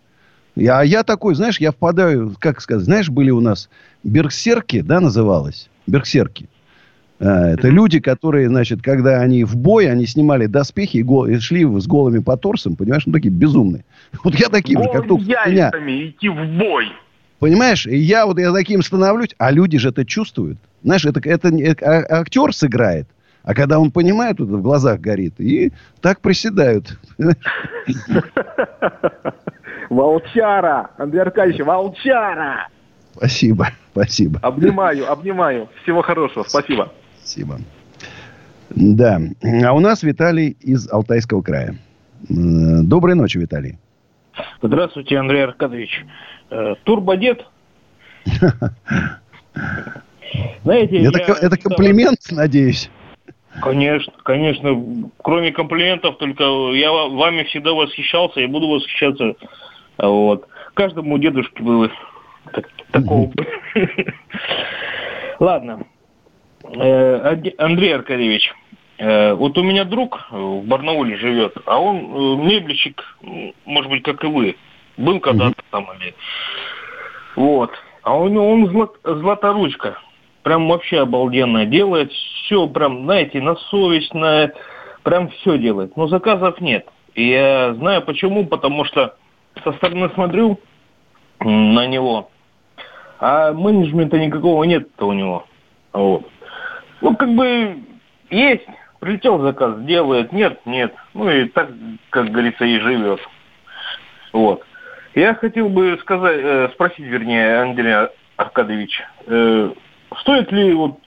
А 0.57 0.83
я 0.85 1.05
такой, 1.05 1.35
знаешь, 1.35 1.61
я 1.61 1.73
впадаю, 1.73 2.35
как 2.39 2.61
сказать, 2.61 2.85
знаешь, 2.85 3.09
были 3.09 3.31
у 3.31 3.41
нас 3.41 3.71
берсерки, 4.03 4.81
да, 4.81 5.01
называлось? 5.01 5.71
Берсерки. 5.87 6.49
А, 7.21 7.51
это 7.51 7.69
люди, 7.69 8.01
которые, 8.01 8.49
значит, 8.49 8.83
когда 8.83 9.21
они 9.21 9.45
в 9.45 9.57
бой, 9.57 9.91
они 9.91 10.07
снимали 10.07 10.47
доспехи 10.47 10.99
и, 10.99 11.03
гол, 11.03 11.27
и 11.27 11.39
шли 11.39 11.65
с 11.65 11.87
голыми 11.87 12.21
по 12.21 12.37
торсам, 12.37 12.77
понимаешь, 12.77 13.07
ну, 13.07 13.13
такие 13.13 13.31
безумные. 13.31 13.85
Вот 14.25 14.35
я 14.35 14.49
таким 14.49 14.83
же, 14.83 14.89
как 14.91 15.07
только 15.07 15.25
меня. 15.25 15.71
идти 16.09 16.29
в 16.29 16.59
бой. 16.59 16.87
Понимаешь, 17.39 17.87
и 17.87 17.97
я 17.97 18.27
вот 18.27 18.39
я 18.39 18.53
таким 18.53 18.83
становлюсь, 18.83 19.35
а 19.39 19.51
люди 19.51 19.79
же 19.79 19.91
это 19.91 20.05
чувствуют. 20.05 20.59
Знаешь, 20.83 21.05
это, 21.05 21.21
это, 21.25 21.49
это 21.49 21.85
а, 21.87 22.21
актер 22.21 22.53
сыграет. 22.53 23.07
А 23.43 23.55
когда 23.55 23.79
он 23.79 23.91
понимает, 23.91 24.41
вот 24.41 24.49
в 24.49 24.63
глазах 24.63 25.01
горит, 25.01 25.35
и 25.39 25.73
так 26.01 26.21
приседают. 26.21 26.99
Волчара! 29.89 30.91
Андрей 30.99 31.23
Аркадьевич, 31.23 31.65
волчара! 31.65 32.69
Спасибо, 33.15 33.69
спасибо. 33.93 34.39
Обнимаю, 34.43 35.11
обнимаю. 35.11 35.69
Всего 35.83 36.03
хорошего, 36.03 36.45
спасибо. 36.47 36.93
Спасибо. 37.29 37.61
Да. 38.71 39.21
А 39.67 39.73
у 39.75 39.81
нас 39.81 40.03
Виталий 40.03 40.57
из 40.61 40.91
Алтайского 40.91 41.43
края. 41.43 41.77
Доброй 42.27 43.17
ночи, 43.17 43.37
Виталий. 43.37 43.77
Здравствуйте, 44.63 45.19
Андрей 45.19 45.45
Аркадьевич. 45.45 46.07
Э, 46.49 46.75
турбодед? 46.85 47.45
Знаете, 50.65 51.03
это, 51.03 51.19
я... 51.19 51.35
это 51.43 51.59
комплимент, 51.59 52.19
надеюсь. 52.31 52.91
Конечно, 53.61 54.13
конечно. 54.25 55.11
Кроме 55.23 55.53
комплиментов, 55.53 56.17
только 56.17 56.45
я 56.73 56.91
вами 56.91 57.43
всегда 57.43 57.73
восхищался 57.73 58.41
и 58.41 58.47
буду 58.47 58.69
восхищаться. 58.69 59.35
Вот. 59.99 60.49
Каждому 60.73 61.19
дедушке 61.19 61.63
было 61.63 61.91
так, 62.53 62.71
такого. 62.91 63.31
Ладно. 65.41 65.85
Э, 66.65 67.37
Андрей 67.59 67.95
Аркадьевич, 67.95 68.53
э, 68.99 69.35
вот 69.35 69.57
у 69.59 69.63
меня 69.63 69.85
друг 69.85 70.27
в 70.31 70.63
Барнауле 70.65 71.17
живет, 71.17 71.57
а 71.67 71.81
он 71.81 71.97
э, 71.97 72.45
мебельщик, 72.45 73.03
может 73.65 73.91
быть, 73.91 74.03
как 74.03 74.25
и 74.25 74.27
вы. 74.27 74.57
Был 74.97 75.21
когда-то 75.21 75.63
там 75.71 75.87
или... 76.01 76.15
Вот. 77.37 77.71
А 78.03 78.19
у 78.19 78.29
него 78.29 78.51
он 78.51 78.67
злат, 78.69 78.91
златоручка 79.05 79.99
прям 80.43 80.67
вообще 80.69 81.01
обалденно 81.01 81.67
делает. 81.67 82.11
Все 82.11 82.67
прям, 82.69 83.05
знаете, 83.05 83.41
на 83.41 83.55
совесть, 83.55 84.15
на... 84.15 84.51
прям 85.03 85.29
все 85.29 85.59
делает. 85.59 85.97
Но 85.97 86.09
заказов 86.09 86.61
нет. 86.61 86.89
И 87.15 87.29
я 87.29 87.75
знаю 87.75 88.03
почему, 88.03 88.47
потому 88.47 88.85
что 88.87 89.15
со 89.63 89.73
стороны 89.75 90.09
смотрю 90.15 90.59
на 91.41 91.87
него, 91.87 92.31
а 93.21 93.53
менеджмента 93.53 94.19
никакого 94.19 94.65
нет 94.65 94.89
у 94.99 95.13
него. 95.13 95.45
Вот. 95.93 96.27
Ну, 97.01 97.17
как 97.17 97.35
бы 97.35 97.79
есть, 98.31 98.67
прилетел 99.01 99.39
заказ, 99.41 99.81
делает, 99.85 100.33
нет, 100.33 100.61
нет. 100.67 100.95
Ну 101.15 101.31
и 101.31 101.49
так, 101.49 101.71
как 102.11 102.31
говорится, 102.31 102.65
и 102.65 102.79
живет. 102.79 103.21
Вот. 104.33 104.65
Я 105.15 105.35
хотел 105.35 105.69
бы 105.69 105.99
сказать, 106.01 106.39
э, 106.41 106.69
спросить, 106.75 107.07
вернее, 107.07 107.63
Андрей 107.63 108.09
Аркадьевич, 108.37 109.03
э, 109.27 109.73
стоит 110.21 110.53
ли 110.53 110.73
вот 110.75 110.99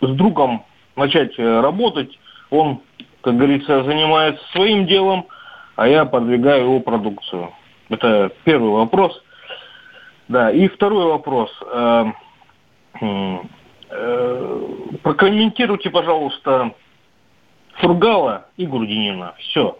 с 0.00 0.08
другом 0.10 0.64
начать 0.96 1.38
э, 1.38 1.60
работать? 1.60 2.18
Он, 2.50 2.80
как 3.22 3.36
говорится, 3.36 3.84
занимается 3.84 4.42
своим 4.52 4.86
делом, 4.86 5.26
а 5.76 5.88
я 5.88 6.04
продвигаю 6.04 6.64
его 6.64 6.80
продукцию. 6.80 7.50
Это 7.88 8.32
первый 8.44 8.70
вопрос. 8.70 9.22
Да, 10.28 10.50
и 10.50 10.68
второй 10.68 11.06
вопрос. 11.06 11.50
Э, 11.72 12.04
прокомментируйте, 15.02 15.90
пожалуйста, 15.90 16.72
Фургала 17.74 18.46
и 18.56 18.66
Грудинина. 18.66 19.34
Все. 19.38 19.78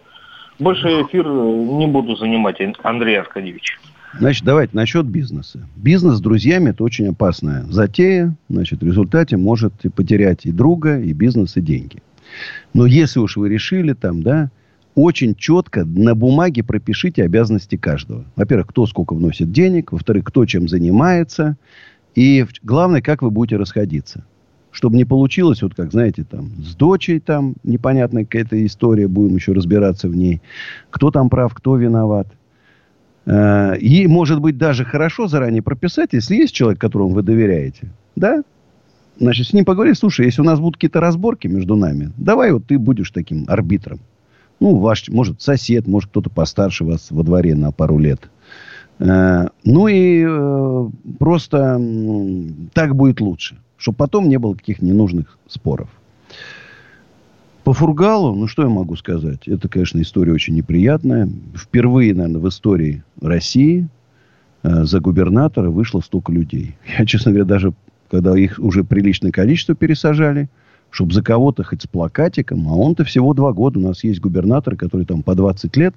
Больше 0.59 0.87
эфир 0.87 1.27
не 1.27 1.87
буду 1.87 2.15
занимать, 2.15 2.57
Андрей 2.83 3.19
Аркадьевич. 3.19 3.77
Значит, 4.17 4.45
давайте 4.45 4.75
насчет 4.75 5.05
бизнеса. 5.05 5.67
Бизнес 5.75 6.15
с 6.15 6.21
друзьями– 6.21 6.69
это 6.71 6.83
очень 6.83 7.09
опасная 7.09 7.63
затея. 7.63 8.33
Значит, 8.47 8.81
в 8.81 8.85
результате 8.85 9.35
может 9.35 9.73
потерять 9.93 10.45
и 10.45 10.51
друга, 10.51 10.99
и 10.99 11.11
бизнес, 11.11 11.57
и 11.57 11.61
деньги. 11.61 12.01
Но 12.73 12.85
если 12.85 13.19
уж 13.19 13.35
вы 13.35 13.49
решили 13.49 13.91
там, 13.93 14.23
да, 14.23 14.49
очень 14.95 15.35
четко 15.35 15.83
на 15.83 16.15
бумаге 16.15 16.63
пропишите 16.63 17.23
обязанности 17.23 17.75
каждого. 17.75 18.23
Во-первых, 18.37 18.67
кто 18.67 18.85
сколько 18.85 19.13
вносит 19.13 19.51
денег. 19.51 19.91
Во-вторых, 19.91 20.23
кто 20.23 20.45
чем 20.45 20.69
занимается. 20.69 21.57
И 22.15 22.45
главное, 22.63 23.01
как 23.01 23.21
вы 23.21 23.29
будете 23.29 23.57
расходиться. 23.57 24.23
Чтобы 24.71 24.97
не 24.97 25.05
получилось, 25.05 25.61
вот 25.61 25.73
как, 25.75 25.91
знаете, 25.91 26.25
там, 26.29 26.51
с 26.57 26.75
дочей 26.75 27.19
там 27.19 27.55
непонятная 27.63 28.25
какая-то 28.25 28.65
история, 28.65 29.07
будем 29.07 29.35
еще 29.35 29.53
разбираться 29.53 30.09
в 30.09 30.15
ней. 30.15 30.41
Кто 30.89 31.11
там 31.11 31.29
прав, 31.29 31.53
кто 31.53 31.77
виноват. 31.77 32.27
Э, 33.25 33.77
и, 33.77 34.07
может 34.07 34.41
быть, 34.41 34.57
даже 34.57 34.83
хорошо 34.83 35.27
заранее 35.27 35.61
прописать, 35.61 36.09
если 36.11 36.35
есть 36.35 36.53
человек, 36.53 36.79
которому 36.79 37.09
вы 37.09 37.21
доверяете. 37.21 37.89
Да? 38.15 38.43
Значит, 39.17 39.47
с 39.47 39.53
ним 39.53 39.63
поговорить. 39.63 39.97
Слушай, 39.97 40.25
если 40.25 40.41
у 40.41 40.45
нас 40.45 40.59
будут 40.59 40.75
какие-то 40.75 40.99
разборки 40.99 41.47
между 41.47 41.75
нами, 41.75 42.11
давай 42.17 42.51
вот 42.51 42.65
ты 42.65 42.77
будешь 42.77 43.11
таким 43.11 43.45
арбитром. 43.47 43.99
Ну, 44.59 44.77
ваш, 44.77 45.07
может, 45.09 45.41
сосед, 45.41 45.87
может, 45.87 46.09
кто-то 46.09 46.29
постарше 46.29 46.83
вас 46.83 47.11
во 47.11 47.23
дворе 47.23 47.55
на 47.55 47.71
пару 47.71 47.97
лет. 47.97 48.29
Э, 48.99 49.47
ну 49.63 49.87
и 49.87 50.23
э, 50.27 50.89
просто 51.19 51.81
так 52.73 52.95
будет 52.95 53.21
лучше. 53.21 53.57
Чтобы 53.77 53.97
потом 53.97 54.29
не 54.29 54.37
было 54.37 54.53
каких 54.53 54.81
ненужных 54.81 55.37
споров. 55.47 55.89
По 57.63 57.73
Фургалу, 57.73 58.35
ну 58.35 58.47
что 58.47 58.61
я 58.61 58.69
могу 58.69 58.95
сказать? 58.95 59.47
Это, 59.47 59.67
конечно, 59.67 59.99
история 59.99 60.33
очень 60.33 60.53
неприятная. 60.53 61.29
Впервые, 61.55 62.13
наверное, 62.13 62.41
в 62.41 62.47
истории 62.47 63.03
России 63.21 63.87
э, 64.63 64.83
за 64.83 64.99
губернатора 64.99 65.69
вышло 65.69 65.99
столько 65.99 66.31
людей. 66.31 66.75
Я, 66.97 67.05
честно 67.05 67.31
говоря, 67.31 67.45
даже 67.45 67.73
когда 68.09 68.37
их 68.37 68.59
уже 68.59 68.83
приличное 68.83 69.31
количество 69.31 69.75
пересажали, 69.75 70.47
чтобы 70.91 71.13
за 71.13 71.23
кого-то 71.23 71.63
хоть 71.63 71.81
с 71.81 71.87
плакатиком, 71.87 72.67
а 72.69 72.75
он-то 72.75 73.03
всего 73.03 73.33
два 73.33 73.51
года. 73.51 73.79
У 73.79 73.81
нас 73.81 74.03
есть 74.03 74.21
губернатор, 74.21 74.75
который 74.75 75.05
там 75.05 75.23
по 75.23 75.35
20 75.35 75.75
лет, 75.75 75.95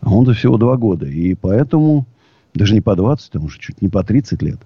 а 0.00 0.12
он-то 0.12 0.32
всего 0.32 0.56
два 0.56 0.76
года. 0.76 1.06
И 1.06 1.34
поэтому, 1.34 2.06
даже 2.54 2.74
не 2.74 2.80
по 2.80 2.96
20, 2.96 3.30
там 3.32 3.44
уже 3.44 3.58
чуть 3.58 3.80
не 3.82 3.88
по 3.88 4.02
30 4.02 4.42
лет. 4.42 4.60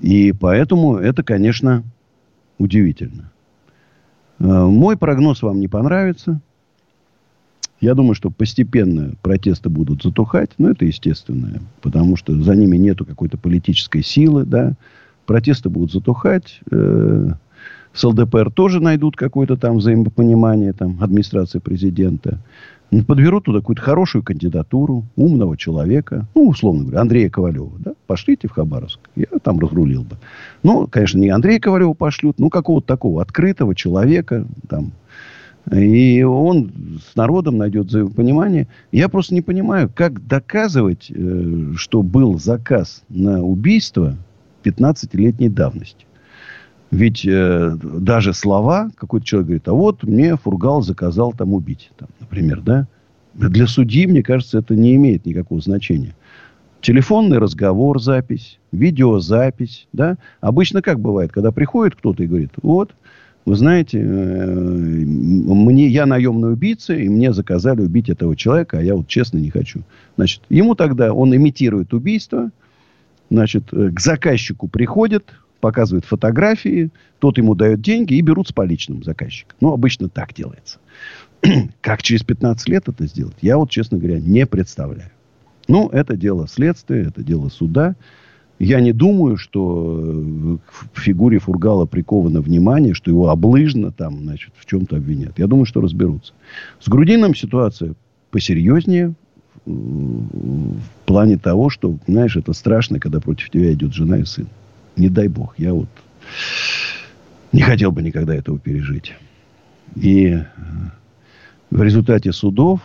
И 0.00 0.32
поэтому 0.32 0.96
это, 0.96 1.22
конечно, 1.22 1.82
удивительно. 2.58 3.30
Э, 4.38 4.44
мой 4.44 4.96
прогноз 4.96 5.42
вам 5.42 5.60
не 5.60 5.68
понравится. 5.68 6.40
Я 7.80 7.94
думаю, 7.94 8.14
что 8.14 8.30
постепенно 8.30 9.14
протесты 9.22 9.68
будут 9.68 10.02
затухать, 10.02 10.50
но 10.58 10.70
это 10.70 10.84
естественно, 10.84 11.60
потому 11.80 12.16
что 12.16 12.40
за 12.40 12.56
ними 12.56 12.76
нету 12.76 13.04
какой-то 13.04 13.38
политической 13.38 14.02
силы, 14.02 14.44
да. 14.44 14.74
Протесты 15.26 15.68
будут 15.68 15.92
затухать. 15.92 16.60
Э, 16.70 17.32
с 17.92 18.04
ЛДПР 18.04 18.50
тоже 18.50 18.80
найдут 18.80 19.16
какое-то 19.16 19.56
там 19.56 19.78
взаимопонимание, 19.78 20.72
там, 20.72 20.98
администрация 21.00 21.60
президента. 21.60 22.38
Подберут 23.06 23.44
туда 23.44 23.58
какую-то 23.58 23.82
хорошую 23.82 24.22
кандидатуру, 24.22 25.04
умного 25.14 25.58
человека, 25.58 26.26
ну, 26.34 26.48
условно 26.48 26.84
говоря, 26.84 27.02
Андрея 27.02 27.28
Ковалева, 27.28 27.72
да, 27.78 27.92
пошлите 28.06 28.48
в 28.48 28.52
Хабаровск, 28.52 29.00
я 29.14 29.26
там 29.42 29.58
разрулил 29.58 30.04
бы. 30.04 30.16
Ну, 30.62 30.86
конечно, 30.86 31.18
не 31.18 31.28
Андрея 31.28 31.60
Ковалева 31.60 31.92
пошлют, 31.92 32.38
ну, 32.38 32.48
какого-то 32.48 32.86
такого 32.86 33.20
открытого 33.20 33.74
человека, 33.74 34.46
там, 34.68 34.92
и 35.70 36.22
он 36.22 36.72
с 37.12 37.14
народом 37.14 37.58
найдет 37.58 37.86
взаимопонимание. 37.86 38.68
Я 38.90 39.08
просто 39.08 39.34
не 39.34 39.42
понимаю, 39.42 39.90
как 39.94 40.26
доказывать, 40.26 41.10
э, 41.10 41.72
что 41.76 42.02
был 42.02 42.38
заказ 42.38 43.02
на 43.08 43.42
убийство 43.42 44.16
15-летней 44.64 45.48
давности. 45.48 46.06
Ведь 46.90 47.26
э, 47.26 47.76
даже 47.80 48.32
слова, 48.32 48.90
какой-то 48.96 49.26
человек 49.26 49.46
говорит, 49.46 49.68
а 49.68 49.72
вот 49.74 50.02
мне 50.04 50.36
Фургал 50.36 50.82
заказал 50.82 51.32
там 51.32 51.52
убить, 51.52 51.90
там, 51.98 52.08
например, 52.20 52.60
да? 52.62 52.86
Для 53.34 53.66
судьи, 53.66 54.06
мне 54.06 54.22
кажется, 54.22 54.58
это 54.58 54.74
не 54.74 54.96
имеет 54.96 55.26
никакого 55.26 55.60
значения. 55.60 56.14
Телефонный 56.80 57.38
разговор, 57.38 58.00
запись, 58.00 58.58
видеозапись, 58.72 59.86
да? 59.92 60.16
Обычно 60.40 60.80
как 60.80 60.98
бывает, 60.98 61.30
когда 61.30 61.52
приходит 61.52 61.94
кто-то 61.94 62.22
и 62.22 62.26
говорит, 62.26 62.52
вот, 62.62 62.94
вы 63.44 63.54
знаете, 63.54 63.98
э, 64.00 65.04
мне, 65.04 65.88
я 65.88 66.06
наемный 66.06 66.52
убийца, 66.52 66.94
и 66.94 67.08
мне 67.08 67.32
заказали 67.32 67.82
убить 67.82 68.08
этого 68.08 68.34
человека, 68.34 68.78
а 68.78 68.82
я 68.82 68.94
вот 68.94 69.08
честно 69.08 69.38
не 69.38 69.50
хочу. 69.50 69.82
Значит, 70.16 70.42
ему 70.48 70.74
тогда, 70.74 71.12
он 71.12 71.34
имитирует 71.34 71.92
убийство, 71.92 72.50
значит, 73.30 73.64
э, 73.72 73.90
к 73.90 74.00
заказчику 74.00 74.68
приходит, 74.68 75.34
показывает 75.60 76.04
фотографии, 76.04 76.90
тот 77.18 77.38
ему 77.38 77.54
дает 77.54 77.80
деньги 77.80 78.14
и 78.14 78.20
берут 78.20 78.48
с 78.48 78.52
поличным 78.52 79.02
заказчика. 79.02 79.54
Ну, 79.60 79.72
обычно 79.72 80.08
так 80.08 80.34
делается. 80.34 80.78
как 81.80 82.02
через 82.02 82.22
15 82.22 82.68
лет 82.68 82.88
это 82.88 83.06
сделать, 83.06 83.36
я 83.42 83.58
вот, 83.58 83.70
честно 83.70 83.98
говоря, 83.98 84.18
не 84.20 84.46
представляю. 84.46 85.10
Ну, 85.68 85.88
это 85.88 86.16
дело 86.16 86.48
следствия, 86.48 87.02
это 87.02 87.22
дело 87.22 87.48
суда. 87.48 87.94
Я 88.58 88.80
не 88.80 88.92
думаю, 88.92 89.36
что 89.36 90.00
э, 90.00 90.56
в 90.92 91.00
фигуре 91.00 91.38
Фургала 91.38 91.86
приковано 91.86 92.40
внимание, 92.40 92.94
что 92.94 93.10
его 93.10 93.28
облыжно 93.28 93.92
там, 93.92 94.18
значит, 94.20 94.52
в 94.56 94.66
чем-то 94.66 94.96
обвинят. 94.96 95.38
Я 95.38 95.46
думаю, 95.46 95.64
что 95.64 95.80
разберутся. 95.80 96.32
С 96.80 96.88
Грудином 96.88 97.36
ситуация 97.36 97.94
посерьезнее 98.30 99.12
э, 99.64 99.70
в 99.70 101.06
плане 101.06 101.38
того, 101.38 101.70
что, 101.70 101.96
знаешь, 102.08 102.36
это 102.36 102.52
страшно, 102.52 102.98
когда 102.98 103.20
против 103.20 103.50
тебя 103.50 103.72
идет 103.72 103.92
жена 103.92 104.18
и 104.18 104.24
сын. 104.24 104.48
Не 104.98 105.08
дай 105.08 105.28
бог. 105.28 105.54
Я 105.58 105.72
вот 105.72 105.88
не 107.52 107.62
хотел 107.62 107.92
бы 107.92 108.02
никогда 108.02 108.34
этого 108.34 108.58
пережить. 108.58 109.14
И 109.94 110.26
э, 110.26 110.44
в 111.70 111.82
результате 111.82 112.32
судов, 112.32 112.80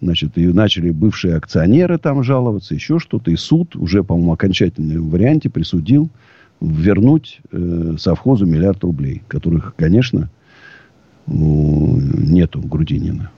значит, 0.00 0.36
и 0.36 0.46
начали 0.48 0.90
бывшие 0.90 1.36
акционеры 1.36 1.98
там 1.98 2.22
жаловаться, 2.22 2.74
еще 2.74 2.98
что-то. 2.98 3.30
И 3.30 3.36
суд 3.36 3.76
уже, 3.76 4.02
по-моему, 4.04 4.32
окончательном 4.32 5.08
варианте 5.08 5.48
присудил 5.48 6.10
вернуть 6.60 7.40
э, 7.52 7.94
совхозу 7.98 8.44
миллиард 8.44 8.82
рублей, 8.82 9.22
которых, 9.28 9.74
конечно, 9.76 10.28
нету 11.26 12.60
Грудинина 12.60 13.30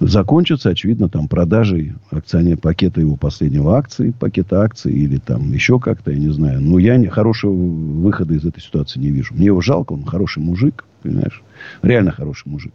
закончится, 0.00 0.70
очевидно, 0.70 1.08
там 1.08 1.28
продажей 1.28 1.94
акционер 2.10 2.56
пакета 2.56 3.00
его 3.00 3.16
последнего 3.16 3.76
акции, 3.76 4.12
пакета 4.18 4.62
акций 4.62 4.92
или 4.92 5.18
там 5.18 5.52
еще 5.52 5.78
как-то, 5.78 6.10
я 6.10 6.18
не 6.18 6.30
знаю. 6.30 6.60
Но 6.60 6.78
я 6.78 6.96
не, 6.96 7.06
хорошего 7.06 7.52
выхода 7.52 8.34
из 8.34 8.44
этой 8.44 8.60
ситуации 8.60 8.98
не 8.98 9.10
вижу. 9.10 9.34
Мне 9.34 9.46
его 9.46 9.60
жалко, 9.60 9.92
он 9.92 10.04
хороший 10.04 10.42
мужик, 10.42 10.84
понимаешь? 11.02 11.42
Реально 11.82 12.12
хороший 12.12 12.48
мужик. 12.48 12.72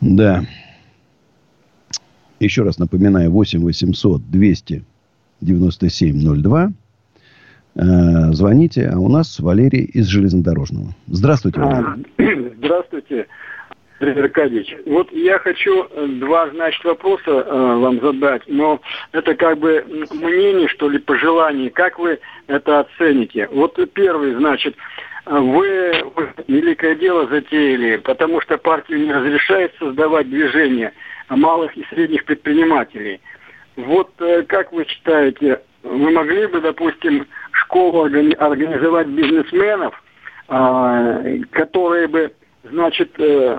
Да. 0.00 0.44
Еще 2.40 2.62
раз 2.62 2.78
напоминаю, 2.78 3.30
8 3.30 3.60
800 3.60 4.30
200 4.30 4.84
97 5.42 6.42
02. 6.42 6.72
Э, 7.74 8.32
звоните, 8.32 8.88
а 8.88 8.98
у 8.98 9.08
нас 9.08 9.38
Валерий 9.38 9.84
из 9.84 10.06
Железнодорожного. 10.06 10.94
Здравствуйте, 11.06 11.60
Валерий. 11.60 12.54
Здравствуйте. 12.56 13.26
Андрей 14.00 14.24
Аркадьевич, 14.24 14.74
вот 14.86 15.12
я 15.12 15.38
хочу 15.38 15.84
э, 15.84 16.06
два, 16.20 16.48
значит, 16.48 16.82
вопроса 16.84 17.22
э, 17.26 17.76
вам 17.76 18.00
задать, 18.00 18.42
но 18.46 18.80
это 19.12 19.34
как 19.34 19.58
бы 19.58 19.84
мнение, 20.10 20.68
что 20.68 20.88
ли, 20.88 20.98
пожелание. 20.98 21.68
Как 21.68 21.98
вы 21.98 22.18
это 22.46 22.80
оцените? 22.80 23.46
Вот 23.52 23.78
первый, 23.92 24.34
значит, 24.36 24.74
вы, 25.26 25.92
вы 26.16 26.32
великое 26.48 26.94
дело 26.94 27.26
затеяли, 27.26 27.96
потому 27.98 28.40
что 28.40 28.56
партию 28.56 29.00
не 29.00 29.12
разрешает 29.12 29.74
создавать 29.78 30.30
движение 30.30 30.94
малых 31.28 31.76
и 31.76 31.84
средних 31.90 32.24
предпринимателей. 32.24 33.20
Вот 33.76 34.10
э, 34.20 34.44
как 34.44 34.72
вы 34.72 34.86
считаете, 34.86 35.60
вы 35.82 36.10
могли 36.10 36.46
бы, 36.46 36.62
допустим, 36.62 37.26
школу 37.52 38.04
организовать 38.04 39.08
бизнесменов, 39.08 40.02
э, 40.48 41.40
которые 41.50 42.08
бы 42.08 42.32
значит, 42.64 43.10
э, 43.18 43.58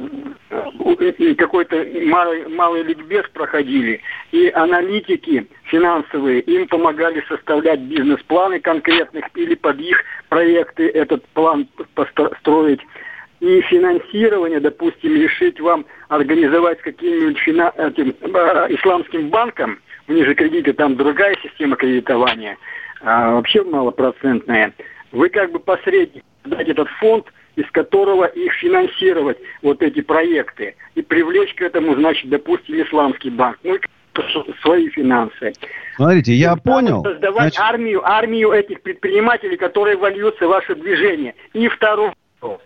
какой-то 1.38 1.76
малый, 2.06 2.48
малый 2.48 2.84
ликбез 2.84 3.26
проходили, 3.34 4.02
и 4.32 4.50
аналитики 4.50 5.48
финансовые 5.64 6.42
им 6.42 6.68
помогали 6.68 7.24
составлять 7.28 7.80
бизнес-планы 7.80 8.60
конкретных 8.60 9.26
или 9.36 9.56
под 9.56 9.80
их 9.80 10.04
проекты 10.30 10.88
этот 10.90 11.26
план 11.30 11.68
построить. 11.96 12.82
И 13.40 13.62
финансирование, 13.62 14.60
допустим, 14.60 15.16
решить 15.16 15.60
вам 15.60 15.86
организовать 16.10 16.80
каким-нибудь 16.82 17.40
фина... 17.40 17.74
этим, 17.76 18.14
э, 18.22 18.68
исламским 18.70 19.30
банком, 19.30 19.80
у 20.08 20.14
них 20.14 20.26
же 20.28 20.36
кредиты, 20.36 20.74
там 20.74 20.96
другая 20.96 21.36
система 21.42 21.76
кредитования, 21.76 22.58
а 23.02 23.32
вообще 23.32 23.64
малопроцентная. 23.64 24.74
Вы 25.12 25.30
как 25.30 25.52
бы 25.52 25.60
посредник 25.60 26.24
дать 26.46 26.68
этот 26.68 26.88
фонд– 27.00 27.26
из 27.62 27.71
которого 27.71 28.26
их 28.26 28.54
финансировать, 28.54 29.38
вот 29.62 29.82
эти 29.82 30.02
проекты, 30.02 30.76
и 30.95 31.02
привлечь 31.02 31.54
к 31.54 31.62
этому, 31.62 31.95
значит, 31.95 32.30
допустим, 32.30 32.82
исламский 32.82 33.30
банк. 33.30 33.58
Ну, 33.63 33.78
свои 34.62 34.89
финансы. 34.89 35.54
Смотрите, 35.95 36.34
я 36.34 36.54
и 36.54 36.60
понял. 36.60 37.02
Создавать 37.02 37.54
значит... 37.54 37.60
армию, 37.60 38.06
армию 38.06 38.52
этих 38.52 38.82
предпринимателей, 38.82 39.56
которые 39.56 39.95
вольются 39.95 40.47
в 40.47 40.50
ваше 40.50 40.76
движение. 40.76 41.34
И 41.54 41.67
второй 41.69 42.12
вопрос. 42.41 42.62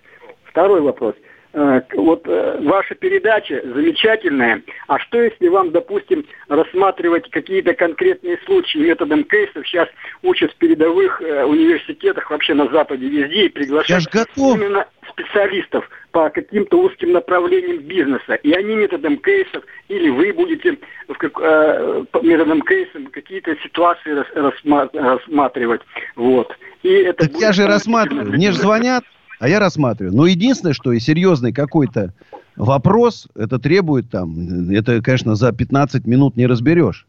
Второй 0.45 0.81
вопрос. 0.81 1.15
Э, 1.57 1.81
вот 1.93 2.27
э, 2.27 2.57
ваша 2.63 2.95
передача 2.95 3.61
замечательная. 3.63 4.61
А 4.87 4.99
что 4.99 5.21
если 5.21 5.47
вам, 5.47 5.71
допустим, 5.71 6.25
рассматривать 6.49 7.29
какие-то 7.29 7.73
конкретные 7.73 8.37
случаи 8.45 8.79
методом 8.79 9.23
кейсов? 9.23 9.65
Сейчас 9.65 9.87
учат 10.21 10.51
в 10.51 10.55
передовых 10.57 11.21
э, 11.21 11.45
университетах 11.45 12.29
вообще 12.29 12.55
на 12.55 12.67
Западе 12.67 13.07
везде 13.07 13.45
и 13.45 13.49
приглашают 13.49 14.05
именно 14.35 14.85
специалистов 15.10 15.89
по 16.12 16.29
каким-то 16.29 16.77
узким 16.77 17.13
направлениям 17.13 17.77
бизнеса. 17.77 18.33
И 18.43 18.51
они 18.51 18.75
методом 18.75 19.15
кейсов, 19.15 19.63
или 19.87 20.10
вы 20.10 20.33
будете 20.33 20.77
в 21.08 21.13
как, 21.13 21.39
э, 21.39 22.03
методом 22.21 22.63
кейсов 22.63 23.10
какие-то 23.12 23.56
ситуации 23.63 24.12
рас, 24.12 24.27
рассма, 24.35 24.89
рассматривать. 24.91 25.81
Вот. 26.17 26.53
И 26.83 26.89
это 26.89 27.29
так 27.29 27.39
я 27.39 27.53
же 27.53 27.65
рассматриваю. 27.65 28.27
Мне 28.33 28.51
же 28.51 28.58
звонят, 28.58 29.06
а 29.40 29.50
я 29.50 29.60
рассматриваю. 29.60 30.15
Но 30.15 30.25
единственное, 30.25 30.73
что 30.73 30.92
и 30.92 31.00
серьезный 31.00 31.54
какой-то 31.54 32.13
вопрос, 32.56 33.27
это 33.36 33.60
требует 33.60 34.10
там, 34.10 34.69
это, 34.69 35.02
конечно, 35.02 35.36
за 35.36 35.52
15 35.52 36.06
минут 36.06 36.38
не 36.38 36.48
разберешь. 36.48 37.08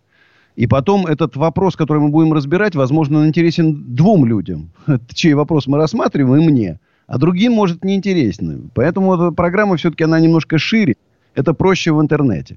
И 0.56 0.66
потом 0.66 1.06
этот 1.06 1.36
вопрос, 1.36 1.76
который 1.76 1.98
мы 1.98 2.08
будем 2.08 2.32
разбирать, 2.32 2.74
возможно, 2.74 3.26
интересен 3.26 3.94
двум 3.94 4.24
людям, 4.24 4.70
чей 5.14 5.34
вопрос 5.34 5.66
мы 5.66 5.76
рассматриваем, 5.76 6.42
и 6.42 6.46
мне. 6.46 6.80
а 7.06 7.18
другим 7.18 7.52
может 7.52 7.84
неинтересно. 7.84 8.60
Поэтому 8.74 9.14
эта 9.14 9.30
программа 9.32 9.76
все-таки 9.76 10.04
она 10.04 10.18
немножко 10.18 10.58
шире. 10.58 10.96
Это 11.34 11.52
проще 11.52 11.92
в 11.92 12.00
интернете. 12.00 12.56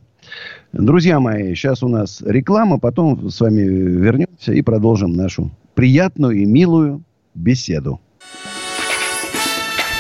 Друзья 0.72 1.20
мои, 1.20 1.54
сейчас 1.54 1.84
у 1.84 1.90
нас 1.90 2.22
реклама, 2.26 2.80
потом 2.80 3.30
с 3.30 3.42
вами 3.42 3.62
вернемся 3.62 4.54
и 4.54 4.62
продолжим 4.62 5.12
нашу 5.14 5.52
приятную 5.74 6.38
и 6.38 6.46
милую 6.46 7.04
беседу. 7.36 8.00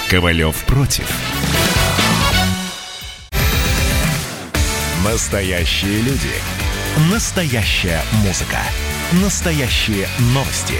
Ковалев 0.10 0.66
против. 0.66 1.07
Настоящие 5.05 6.01
люди. 6.01 6.34
Настоящая 7.12 8.01
музыка. 8.26 8.57
Настоящие 9.22 10.07
новости. 10.34 10.74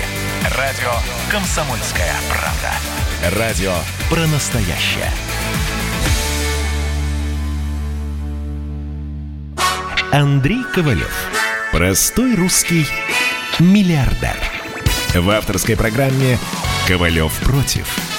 Радио 0.58 0.92
«Комсомольская 1.30 2.16
правда». 2.28 3.40
Радио 3.40 3.76
про 4.10 4.26
настоящее. 4.26 5.12
Андрей 10.12 10.64
Ковалев. 10.74 11.14
Простой 11.72 12.34
русский 12.34 12.88
миллиардер. 13.60 14.38
В 15.14 15.30
авторской 15.30 15.78
программе 15.78 16.40
«Ковалев 16.88 17.32
против». 17.42 18.19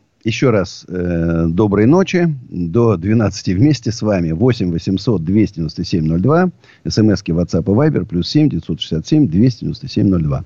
еще 0.23 0.49
раз 0.49 0.85
э, 0.87 1.45
доброй 1.49 1.85
ночи. 1.85 2.35
До 2.49 2.97
12 2.97 3.55
вместе 3.55 3.91
с 3.91 4.01
вами. 4.01 4.31
8 4.31 4.71
800 4.71 5.23
297 5.23 6.19
02. 6.19 6.51
СМСки 6.87 7.31
WhatsApp 7.31 7.63
и 7.63 7.63
Viber. 7.63 8.05
Плюс 8.05 8.29
7 8.29 8.49
967 8.49 9.27
297 9.27 10.19
02. 10.23 10.43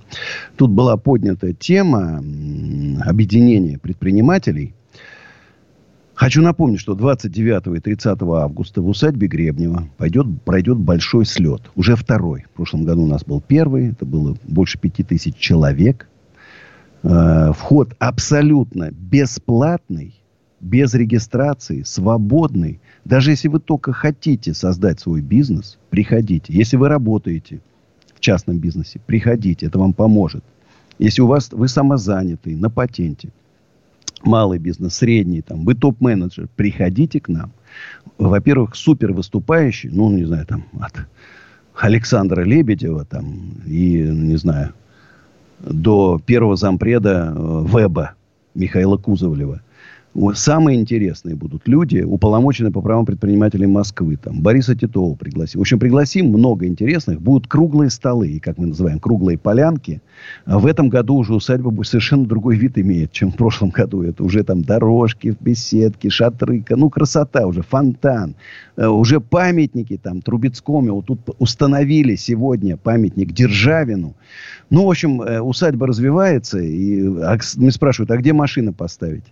Тут 0.56 0.72
была 0.72 0.98
поднята 0.98 1.54
тема 1.54 2.24
объединения 3.06 3.78
предпринимателей. 3.78 4.74
Хочу 6.14 6.42
напомнить, 6.42 6.80
что 6.80 6.96
29 6.96 7.78
и 7.78 7.80
30 7.82 8.22
августа 8.22 8.82
в 8.82 8.88
усадьбе 8.88 9.28
Гребнева 9.28 9.90
пойдет, 9.98 10.28
пройдет 10.46 10.78
большой 10.78 11.26
слет. 11.26 11.62
Уже 11.76 11.98
второй. 11.98 12.46
В 12.54 12.56
прошлом 12.56 12.86
году 12.86 13.04
у 13.04 13.08
нас 13.08 13.26
был 13.26 13.42
первый. 13.42 13.92
Это 13.92 14.06
было 14.06 14.38
больше 14.44 14.80
пяти 14.80 15.04
тысяч 15.04 15.36
человек. 15.36 16.08
Э, 17.08 17.52
вход 17.54 17.94
абсолютно 18.00 18.90
бесплатный, 18.90 20.16
без 20.60 20.96
регистрации, 20.96 21.84
свободный. 21.84 22.80
Даже 23.04 23.30
если 23.30 23.48
вы 23.48 23.60
только 23.60 23.94
хотите 23.94 24.56
создать 24.56 25.00
свой 25.00 25.22
бизнес, 25.22 25.78
приходите. 25.92 26.52
Если 26.52 26.78
вы 26.78 26.90
работаете 26.90 27.60
в 28.16 28.20
частном 28.22 28.58
бизнесе, 28.58 29.00
приходите, 29.06 29.68
это 29.68 29.78
вам 29.78 29.94
поможет. 29.94 30.44
Если 30.98 31.22
у 31.22 31.28
вас 31.28 31.52
вы 31.52 31.68
самозанятый, 31.68 32.56
на 32.56 32.72
патенте, 32.72 33.30
малый 34.24 34.58
бизнес, 34.58 34.96
средний, 34.96 35.44
там, 35.44 35.64
вы 35.64 35.76
топ-менеджер, 35.76 36.48
приходите 36.56 37.20
к 37.20 37.28
нам. 37.30 37.52
Во-первых, 38.18 38.76
супер 38.76 39.14
выступающий, 39.14 39.90
ну, 39.90 40.10
не 40.10 40.26
знаю, 40.26 40.48
там, 40.48 40.66
от 40.80 41.06
Александра 41.76 42.42
Лебедева, 42.42 43.06
там, 43.06 43.62
и, 43.68 44.00
не 44.00 44.38
знаю, 44.38 44.74
до 45.70 46.20
первого 46.26 46.56
зампреда 46.56 47.34
э, 47.36 47.66
Веба 47.68 48.12
Михаила 48.54 48.98
Кузовлева. 48.98 49.62
Самые 50.34 50.80
интересные 50.80 51.36
будут 51.36 51.68
люди, 51.68 52.00
уполномоченные 52.00 52.72
по 52.72 52.82
правам 52.82 53.06
предпринимателей 53.06 53.68
Москвы. 53.68 54.16
Там, 54.16 54.42
Бориса 54.42 54.74
Титова 54.74 55.14
пригласим. 55.16 55.60
В 55.60 55.62
общем, 55.62 55.78
пригласим 55.78 56.28
много 56.28 56.68
интересных. 56.68 57.22
Будут 57.22 57.48
круглые 57.48 57.90
столы, 57.90 58.40
как 58.42 58.58
мы 58.58 58.68
называем, 58.68 59.00
круглые 59.00 59.38
полянки. 59.38 60.02
А 60.46 60.58
в 60.58 60.68
этом 60.68 60.88
году 60.88 61.16
уже 61.16 61.34
усадьба 61.34 61.84
совершенно 61.84 62.26
другой 62.26 62.56
вид 62.56 62.78
имеет, 62.78 63.12
чем 63.12 63.34
в 63.34 63.36
прошлом 63.36 63.72
году. 63.72 64.04
Это 64.04 64.24
уже 64.24 64.46
там 64.46 64.62
дорожки, 64.62 65.36
беседки, 65.42 66.08
шатры. 66.08 66.64
Ну, 66.70 66.90
красота 66.90 67.46
уже, 67.46 67.62
фонтан. 67.62 68.36
Э, 68.78 68.88
уже 68.88 69.20
памятники 69.20 69.98
там 69.98 70.22
Трубецкому. 70.22 70.96
Вот 70.96 71.08
тут 71.08 71.20
установили 71.40 72.16
сегодня 72.16 72.78
памятник 72.78 73.34
Державину. 73.34 74.16
Ну, 74.70 74.86
в 74.86 74.90
общем, 74.90 75.22
э, 75.22 75.42
усадьба 75.42 75.88
развивается. 75.88 76.60
И 76.60 77.06
а, 77.06 77.38
мне 77.58 77.72
спрашивают, 77.72 78.12
а 78.12 78.18
где 78.18 78.32
машины 78.32 78.72
поставить? 78.72 79.26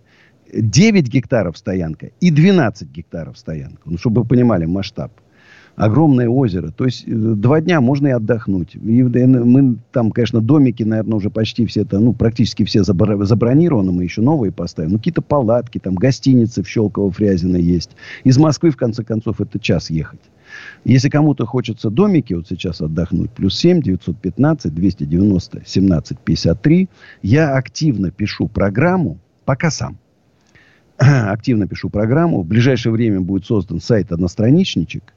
9 0.60 1.08
гектаров 1.08 1.58
стоянка 1.58 2.10
и 2.20 2.30
12 2.30 2.90
гектаров 2.90 3.38
стоянка. 3.38 3.80
Ну, 3.84 3.98
чтобы 3.98 4.22
вы 4.22 4.28
понимали 4.28 4.64
масштаб. 4.64 5.12
Огромное 5.76 6.28
озеро. 6.28 6.70
То 6.70 6.84
есть, 6.84 7.02
э, 7.04 7.10
два 7.10 7.60
дня 7.60 7.80
можно 7.80 8.06
и 8.06 8.10
отдохнуть. 8.10 8.76
И 8.76 9.02
мы 9.02 9.76
там, 9.90 10.12
конечно, 10.12 10.40
домики, 10.40 10.84
наверное, 10.84 11.16
уже 11.16 11.30
почти 11.30 11.66
все 11.66 11.82
это, 11.82 11.98
ну, 11.98 12.12
практически 12.12 12.64
все 12.64 12.84
забронированы. 12.84 13.90
Мы 13.90 14.04
еще 14.04 14.22
новые 14.22 14.52
поставим. 14.52 14.92
Ну, 14.92 14.98
какие-то 14.98 15.22
палатки, 15.22 15.78
там, 15.78 15.96
гостиницы 15.96 16.62
в 16.62 16.68
Щелково-Фрязино 16.68 17.56
есть. 17.56 17.90
Из 18.22 18.38
Москвы, 18.38 18.70
в 18.70 18.76
конце 18.76 19.02
концов, 19.02 19.40
это 19.40 19.58
час 19.58 19.90
ехать. 19.90 20.20
Если 20.84 21.08
кому-то 21.08 21.44
хочется 21.44 21.90
домики 21.90 22.34
вот 22.34 22.46
сейчас 22.46 22.80
отдохнуть, 22.80 23.32
плюс 23.32 23.58
7 23.58 23.82
915 23.82 24.72
290 24.72 25.62
17 25.66 26.18
53, 26.20 26.88
я 27.22 27.56
активно 27.56 28.12
пишу 28.12 28.46
программу, 28.46 29.18
пока 29.44 29.72
сам 29.72 29.98
активно 30.98 31.66
пишу 31.66 31.90
программу. 31.90 32.42
В 32.42 32.46
ближайшее 32.46 32.92
время 32.92 33.20
будет 33.20 33.44
создан 33.44 33.80
сайт 33.80 34.12
«Одностраничничек». 34.12 35.14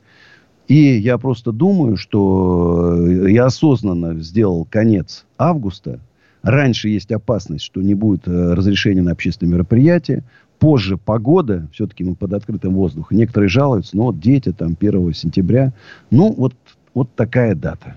И 0.68 0.98
я 0.98 1.18
просто 1.18 1.52
думаю, 1.52 1.96
что 1.96 3.08
я 3.08 3.46
осознанно 3.46 4.20
сделал 4.20 4.68
конец 4.70 5.26
августа. 5.38 6.00
Раньше 6.44 6.90
есть 6.90 7.12
опасность, 7.12 7.64
что 7.64 7.82
не 7.82 7.94
будет 7.94 8.28
э, 8.28 8.54
разрешения 8.54 9.02
на 9.02 9.12
общественные 9.12 9.54
мероприятия. 9.54 10.24
Позже 10.60 10.98
погода, 10.98 11.68
все-таки 11.72 12.04
мы 12.04 12.16
под 12.16 12.34
открытым 12.34 12.74
воздухом. 12.74 13.18
Некоторые 13.18 13.50
жалуются, 13.50 13.96
но 13.96 14.06
вот 14.06 14.20
дети 14.20 14.52
там 14.52 14.76
1 14.80 15.14
сентября. 15.14 15.72
Ну, 16.12 16.34
вот, 16.34 16.54
вот 16.94 17.10
такая 17.16 17.56
дата. 17.56 17.96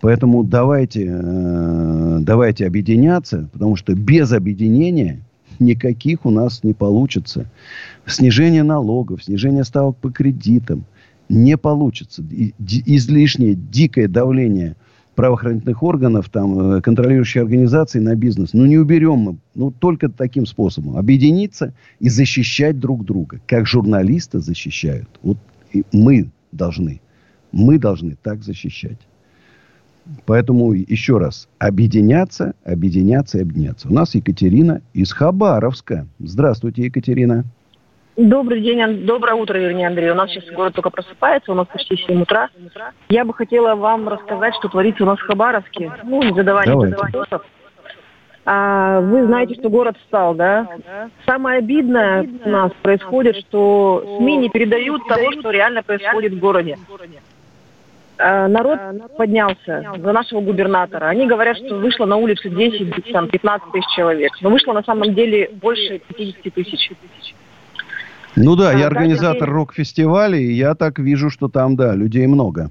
Поэтому 0.00 0.44
давайте, 0.44 1.06
э, 1.10 2.18
давайте 2.20 2.66
объединяться, 2.66 3.48
потому 3.52 3.76
что 3.76 3.94
без 3.94 4.32
объединения 4.32 5.20
никаких 5.60 6.26
у 6.26 6.30
нас 6.30 6.64
не 6.64 6.72
получится. 6.72 7.50
Снижение 8.06 8.62
налогов, 8.62 9.24
снижение 9.24 9.64
ставок 9.64 9.96
по 9.96 10.10
кредитам 10.10 10.84
не 11.28 11.56
получится. 11.56 12.24
Излишнее 12.58 13.54
дикое 13.54 14.08
давление 14.08 14.76
правоохранительных 15.14 15.82
органов, 15.82 16.28
там, 16.30 16.76
э, 16.76 16.80
контролирующих 16.80 17.42
организаций 17.42 18.00
на 18.00 18.14
бизнес. 18.14 18.54
Ну, 18.54 18.64
не 18.64 18.78
уберем 18.78 19.18
мы. 19.18 19.36
Ну, 19.54 19.70
только 19.70 20.08
таким 20.08 20.46
способом. 20.46 20.96
Объединиться 20.96 21.74
и 21.98 22.08
защищать 22.08 22.78
друг 22.78 23.04
друга. 23.04 23.40
Как 23.46 23.66
журналисты 23.66 24.40
защищают. 24.40 25.08
Вот 25.22 25.36
мы 25.92 26.30
должны. 26.52 27.00
Мы 27.52 27.78
должны 27.78 28.16
так 28.22 28.42
защищать. 28.42 28.98
Поэтому 30.26 30.72
еще 30.72 31.18
раз, 31.18 31.48
объединяться, 31.58 32.54
объединяться 32.64 33.38
и 33.38 33.42
объединяться. 33.42 33.88
У 33.88 33.92
нас 33.92 34.14
Екатерина 34.14 34.82
из 34.92 35.12
Хабаровска. 35.12 36.06
Здравствуйте, 36.18 36.82
Екатерина. 36.82 37.44
Добрый 38.16 38.60
день, 38.60 39.06
доброе 39.06 39.34
утро, 39.34 39.56
вернее, 39.56 39.86
Андрей. 39.86 40.10
У 40.10 40.14
нас 40.14 40.30
сейчас 40.30 40.44
город 40.54 40.74
только 40.74 40.90
просыпается, 40.90 41.52
у 41.52 41.54
нас 41.54 41.66
почти 41.68 41.96
7 41.96 42.22
утра. 42.22 42.50
Я 43.08 43.24
бы 43.24 43.32
хотела 43.32 43.76
вам 43.76 44.08
рассказать, 44.08 44.54
что 44.56 44.68
творится 44.68 45.04
у 45.04 45.06
нас 45.06 45.18
в 45.18 45.22
Хабаровске. 45.22 45.92
Ну, 46.04 46.22
не 46.22 46.34
задавая 46.34 46.74
вопросов. 46.74 47.42
А, 48.44 49.00
вы 49.00 49.26
знаете, 49.26 49.54
что 49.54 49.70
город 49.70 49.96
встал, 49.98 50.34
да? 50.34 50.66
Самое 51.24 51.58
обидное 51.58 52.28
у 52.44 52.48
нас 52.48 52.72
происходит, 52.82 53.36
что 53.36 54.18
СМИ 54.18 54.36
не 54.38 54.48
передают 54.50 55.06
того, 55.06 55.32
что 55.32 55.50
реально 55.50 55.82
происходит 55.82 56.32
в 56.34 56.38
городе. 56.38 56.76
Э, 58.22 58.48
народ 58.48 58.78
поднялся 59.16 59.82
за 59.96 60.12
нашего 60.12 60.42
губернатора. 60.42 61.06
Они 61.06 61.26
говорят, 61.26 61.56
что 61.56 61.76
вышло 61.76 62.04
на 62.04 62.16
улицу 62.16 62.50
10, 62.50 63.12
там, 63.12 63.28
15 63.28 63.72
тысяч 63.72 63.86
человек. 63.96 64.32
Но 64.42 64.50
вышло 64.50 64.74
на 64.74 64.82
самом 64.82 65.14
деле 65.14 65.50
больше 65.54 66.00
50 66.00 66.52
тысяч. 66.52 66.90
Ну 68.36 68.56
да, 68.56 68.72
я 68.72 68.86
организатор 68.86 69.48
рок-фестиваля, 69.48 70.36
и 70.36 70.52
я 70.52 70.74
так 70.74 70.98
вижу, 70.98 71.30
что 71.30 71.48
там, 71.48 71.76
да, 71.76 71.94
людей 71.94 72.26
много. 72.26 72.70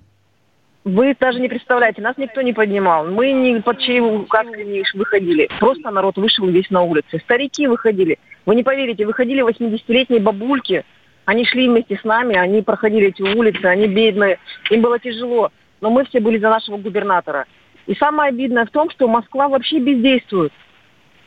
Вы 0.85 1.15
даже 1.19 1.39
не 1.39 1.49
представляете, 1.49 2.01
нас 2.01 2.15
никто 2.17 2.41
не 2.41 2.53
поднимал. 2.53 3.07
Мы 3.07 3.31
ни 3.31 3.59
под 3.59 3.79
чьей 3.79 3.99
указкой 3.99 4.65
не 4.65 4.83
выходили. 4.93 5.49
Просто 5.59 5.89
народ 5.89 6.17
вышел 6.17 6.47
весь 6.47 6.69
на 6.69 6.83
улице. 6.83 7.19
Старики 7.23 7.67
выходили. 7.67 8.19
Вы 8.45 8.55
не 8.55 8.63
поверите, 8.63 9.05
выходили 9.05 9.43
80-летние 9.43 10.21
бабульки, 10.21 10.85
они 11.29 11.45
шли 11.45 11.69
вместе 11.69 11.95
с 11.95 12.03
нами, 12.03 12.35
они 12.35 12.63
проходили 12.63 13.09
эти 13.09 13.21
улицы, 13.21 13.63
они 13.65 13.85
бедные, 13.85 14.39
им 14.71 14.81
было 14.81 14.97
тяжело. 14.97 15.51
Но 15.79 15.91
мы 15.91 16.03
все 16.05 16.19
были 16.19 16.39
за 16.39 16.49
нашего 16.49 16.77
губернатора. 16.77 17.45
И 17.85 17.93
самое 17.93 18.29
обидное 18.29 18.65
в 18.65 18.71
том, 18.71 18.89
что 18.89 19.07
Москва 19.07 19.47
вообще 19.47 19.77
бездействует. 19.77 20.51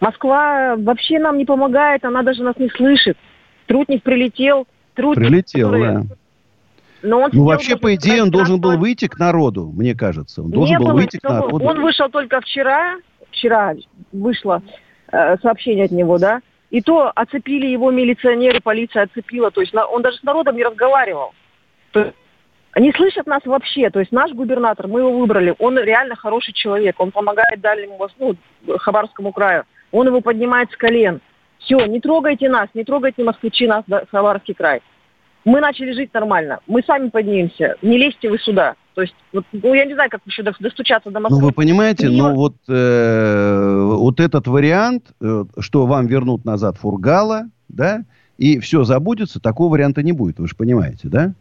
Москва 0.00 0.74
вообще 0.76 1.20
нам 1.20 1.38
не 1.38 1.44
помогает, 1.44 2.04
она 2.04 2.24
даже 2.24 2.42
нас 2.42 2.56
не 2.56 2.68
слышит. 2.70 3.16
Трутник 3.66 4.02
прилетел. 4.02 4.66
Трутник, 4.94 5.28
прилетел, 5.28 5.70
который... 5.70 5.94
да. 5.94 6.02
Но 7.04 7.20
он 7.20 7.30
ну, 7.32 7.44
вообще, 7.44 7.76
по 7.76 7.94
идее, 7.94 8.24
он 8.24 8.30
должен 8.30 8.60
был 8.60 8.76
выйти 8.78 9.06
к 9.06 9.20
народу, 9.20 9.70
мне 9.72 9.94
кажется. 9.94 10.42
Он 10.42 10.50
должен 10.50 10.78
был 10.78 10.94
выйти 10.94 11.18
к 11.18 11.22
народу. 11.22 11.64
Он 11.64 11.80
вышел 11.80 12.08
только 12.08 12.40
вчера. 12.40 12.96
Вчера 13.30 13.74
вышло 14.10 14.62
э, 15.12 15.36
сообщение 15.38 15.84
от 15.84 15.92
него, 15.92 16.18
да. 16.18 16.40
И 16.72 16.80
то 16.80 17.12
оцепили 17.14 17.66
его 17.66 17.90
милиционеры, 17.90 18.60
полиция 18.60 19.02
оцепила. 19.02 19.50
То 19.50 19.60
есть 19.60 19.74
он 19.74 20.00
даже 20.00 20.16
с 20.16 20.22
народом 20.22 20.56
не 20.56 20.64
разговаривал. 20.64 21.34
То 21.92 22.00
есть 22.00 22.16
они 22.72 22.92
слышат 22.92 23.26
нас 23.26 23.42
вообще. 23.44 23.90
То 23.90 24.00
есть 24.00 24.10
наш 24.10 24.32
губернатор, 24.32 24.88
мы 24.88 25.00
его 25.00 25.12
выбрали, 25.12 25.54
он 25.58 25.78
реально 25.78 26.16
хороший 26.16 26.54
человек. 26.54 26.98
Он 26.98 27.10
помогает 27.10 27.60
дальнему, 27.60 27.98
ну, 28.18 28.78
Хабаровскому 28.78 29.32
краю. 29.32 29.64
Он 29.90 30.06
его 30.06 30.22
поднимает 30.22 30.72
с 30.72 30.76
колен. 30.76 31.20
Все, 31.58 31.84
не 31.84 32.00
трогайте 32.00 32.48
нас, 32.48 32.70
не 32.72 32.84
трогайте 32.84 33.22
москвичи 33.22 33.66
нас, 33.66 33.84
Хабаровский 34.10 34.54
край. 34.54 34.80
Мы 35.44 35.60
начали 35.60 35.92
жить 35.92 36.14
нормально. 36.14 36.60
Мы 36.66 36.82
сами 36.84 37.10
поднимемся. 37.10 37.76
Не 37.82 37.98
лезьте 37.98 38.30
вы 38.30 38.38
сюда. 38.38 38.76
То 38.94 39.02
есть, 39.02 39.14
вот, 39.32 39.44
ну, 39.52 39.74
я 39.74 39.86
не 39.86 39.94
знаю, 39.94 40.10
как 40.10 40.20
еще 40.26 40.42
достучаться 40.42 41.10
до 41.10 41.20
Москвы. 41.20 41.40
Ну, 41.40 41.46
вы 41.46 41.52
понимаете, 41.52 42.10
но 42.10 42.28
ну, 42.28 42.34
вот, 42.34 42.56
э, 42.68 43.86
вот 43.96 44.20
этот 44.20 44.46
вариант, 44.46 45.12
э, 45.20 45.44
что 45.58 45.86
вам 45.86 46.06
вернут 46.06 46.44
назад 46.44 46.76
Фургала, 46.76 47.44
да, 47.68 48.04
и 48.36 48.58
все 48.58 48.84
забудется, 48.84 49.40
такого 49.40 49.72
варианта 49.72 50.02
не 50.02 50.12
будет, 50.12 50.38
вы 50.38 50.46
же 50.46 50.54
понимаете, 50.54 51.08
да? 51.08 51.32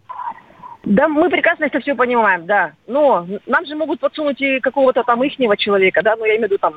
Да, 0.83 1.07
мы 1.07 1.29
прекрасно 1.29 1.65
это 1.65 1.79
все 1.79 1.93
понимаем, 1.93 2.45
да. 2.45 2.71
Но 2.87 3.27
нам 3.45 3.65
же 3.65 3.75
могут 3.75 3.99
подсунуть 3.99 4.41
и 4.41 4.59
какого-то 4.59 5.03
там 5.03 5.23
ихнего 5.23 5.57
человека, 5.57 6.01
да, 6.03 6.15
ну, 6.15 6.25
я 6.25 6.37
имею 6.37 6.47
в 6.47 6.51
виду 6.51 6.57
там, 6.57 6.75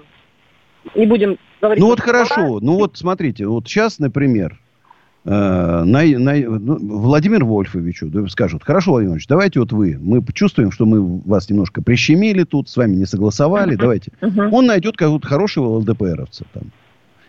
не 0.95 1.07
будем 1.07 1.39
говорить... 1.61 1.83
Ну, 1.83 1.89
вот 1.89 2.01
хорошо, 2.01 2.59
ну, 2.61 2.77
вот 2.77 2.97
смотрите, 2.97 3.47
вот 3.47 3.69
сейчас, 3.69 4.01
например, 4.01 4.59
на, 5.25 5.85
на, 5.85 6.35
ну, 6.35 6.99
Владимир 6.99 7.45
Вольфовичу 7.45 8.29
скажут, 8.29 8.63
хорошо, 8.63 8.93
Владимир 8.93 9.13
Вольфович, 9.13 9.27
давайте 9.27 9.61
вот 9.61 9.73
вы, 9.73 9.99
мы 9.99 10.23
чувствуем, 10.35 10.71
что 10.71 10.85
мы 10.85 11.21
вас 11.21 11.49
немножко 11.49 11.81
прищемили 11.81 12.45
тут, 12.45 12.69
с 12.69 12.77
вами 12.77 12.97
не 12.97 13.07
согласовали, 13.07 13.75
давайте. 13.77 14.13
Он 14.21 14.67
найдет 14.67 14.97
какого-то 14.97 15.27
хорошего 15.27 15.79
ЛДПРовца 15.79 16.45
там. 16.53 16.65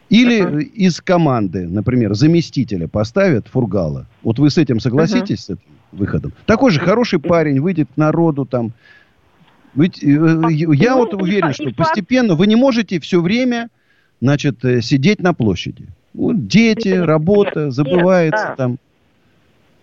Или 0.09 0.63
из 0.63 1.01
команды, 1.01 1.67
например, 1.67 2.13
заместителя 2.13 2.87
поставят 2.87 3.47
Фургала. 3.47 4.05
Вот 4.21 4.37
вы 4.37 4.49
с 4.49 4.57
этим 4.57 4.79
согласитесь, 4.79 5.45
с 5.45 5.49
этим 5.51 5.63
выходом? 5.91 6.33
Такой 6.45 6.71
же 6.71 6.79
хороший 6.79 7.19
парень, 7.19 7.59
выйдет 7.59 7.89
к 7.93 7.97
народу 7.97 8.45
там. 8.45 8.73
Ведь, 9.73 10.03
э, 10.03 10.07
я 10.07 10.91
ну, 10.91 10.97
вот 10.97 11.13
уверен, 11.13 11.53
что 11.53 11.69
постепенно 11.71 12.35
вы 12.35 12.47
не 12.47 12.55
можете 12.55 12.99
все 12.99 13.19
время, 13.19 13.69
значит, 14.21 14.63
э, 14.63 14.81
сидеть 14.81 15.19
на 15.19 15.33
площади. 15.33 15.87
Вот 16.15 16.47
дети, 16.47 16.89
работа, 16.89 17.71
забывается 17.71 18.47
да. 18.49 18.55
там. 18.55 18.77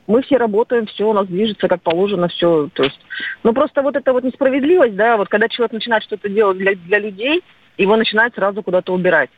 Мы 0.06 0.22
все 0.22 0.36
работаем, 0.36 0.86
все 0.86 1.08
у 1.08 1.12
нас 1.12 1.26
движется 1.26 1.68
как 1.68 1.82
положено, 1.82 2.28
все. 2.28 2.68
То 2.72 2.82
есть, 2.82 2.98
ну 3.44 3.52
просто 3.52 3.82
вот 3.82 3.96
эта 3.96 4.12
вот 4.12 4.24
несправедливость, 4.24 4.96
да, 4.96 5.16
вот 5.16 5.28
когда 5.28 5.48
человек 5.48 5.72
начинает 5.72 6.02
что-то 6.02 6.28
делать 6.28 6.58
для, 6.58 6.74
для 6.74 6.98
людей, 6.98 7.42
его 7.78 7.96
начинает 7.96 8.34
сразу 8.34 8.62
куда-то 8.62 8.92
убирать. 8.92 9.30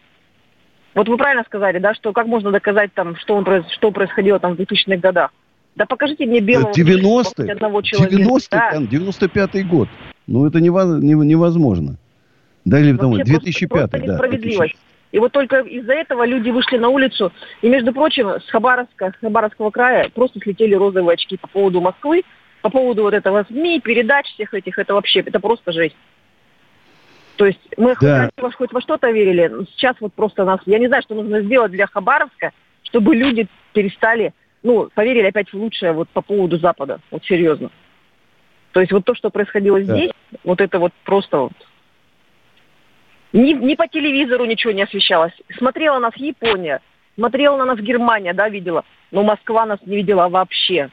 Вот 0.95 1.09
вы 1.09 1.17
правильно 1.17 1.43
сказали, 1.45 1.79
да, 1.79 1.95
что 1.95 2.13
как 2.13 2.27
можно 2.27 2.53
доказать 2.53 2.93
там, 2.95 3.17
что, 3.17 3.35
он, 3.35 3.45
что 3.73 3.91
происходило 3.91 4.39
там 4.39 4.55
в 4.55 4.61
2000-х 4.61 4.97
годах? 4.97 5.33
Да 5.75 5.87
покажите 5.87 6.25
мне 6.25 6.39
белого 6.39 6.73
90 6.73 7.51
одного 7.51 7.83
человека. 7.83 8.17
90 8.17 8.51
да. 8.51 8.71
там, 8.73 8.85
95-й 8.85 9.65
год. 9.65 9.89
Ну, 10.29 10.47
это 10.47 10.61
невозможно. 10.61 11.97
Да, 12.65 12.79
или 12.79 12.97
там, 12.97 13.13
2005 13.13 13.69
просто, 13.69 13.89
просто 13.89 14.07
да. 14.07 14.13
Несправедливость. 14.13 14.77
И 15.15 15.19
вот 15.21 15.31
только 15.31 15.61
из-за 15.61 15.93
этого 15.93 16.27
люди 16.27 16.51
вышли 16.51 16.77
на 16.77 16.89
улицу. 16.89 17.33
И, 17.63 17.69
между 17.69 17.93
прочим, 17.93 18.31
с 18.31 18.51
Хабаровска, 18.51 19.13
с 19.17 19.21
Хабаровского 19.21 19.71
края 19.71 20.11
просто 20.13 20.41
слетели 20.41 20.75
розовые 20.75 21.15
очки 21.15 21.37
по 21.37 21.47
поводу 21.47 21.81
Москвы, 21.81 22.25
по 22.63 22.69
поводу 22.69 23.03
вот 23.03 23.15
этого 23.15 23.45
СМИ, 23.49 23.79
передач 23.79 24.27
всех 24.35 24.53
этих. 24.55 24.77
Это 24.77 24.93
вообще, 24.93 25.21
это 25.21 25.39
просто 25.39 25.71
жесть. 25.71 25.95
То 27.37 27.47
есть 27.47 27.61
мы 27.77 27.95
да. 28.01 28.29
хоть, 28.41 28.57
хоть 28.57 28.73
во 28.73 28.81
что-то 28.81 29.09
верили. 29.13 29.53
Сейчас 29.77 29.95
вот 30.01 30.13
просто 30.15 30.45
нас... 30.45 30.59
Я 30.67 30.81
не 30.81 30.89
знаю, 30.89 31.05
что 31.05 31.15
нужно 31.15 31.43
сделать 31.43 31.71
для 31.71 31.87
Хабаровска, 31.87 32.51
чтобы 32.83 33.15
люди 33.15 33.47
перестали... 33.73 34.33
Ну, 34.65 34.89
поверили 34.97 35.29
опять 35.29 35.53
в 35.53 35.55
лучшее 35.55 35.93
вот 35.93 36.09
по 36.09 36.23
поводу 36.23 36.59
Запада. 36.59 36.99
Вот 37.13 37.25
серьезно. 37.25 37.71
То 38.73 38.81
есть 38.81 38.91
вот 38.91 39.05
то, 39.05 39.15
что 39.15 39.31
происходило 39.31 39.81
да. 39.81 39.95
здесь, 39.95 40.11
вот 40.43 40.61
это 40.61 40.81
вот 40.81 40.93
просто 41.05 41.39
вот 41.39 41.53
ни, 43.35 43.53
ни 43.53 43.75
по 43.75 43.89
телевизору 43.89 44.45
ничего 44.45 44.73
не 44.73 44.85
освещалось. 44.85 45.33
Смотрела 45.59 45.99
нас 45.99 46.15
Япония, 46.17 46.81
смотрела 47.17 47.57
на 47.57 47.65
нас 47.67 47.79
Германия, 47.81 48.33
да, 48.33 48.49
видела. 48.49 48.85
Но 49.11 49.23
Москва 49.25 49.67
нас 49.67 49.81
не 49.85 49.97
видела 49.97 50.29
вообще. 50.29 50.89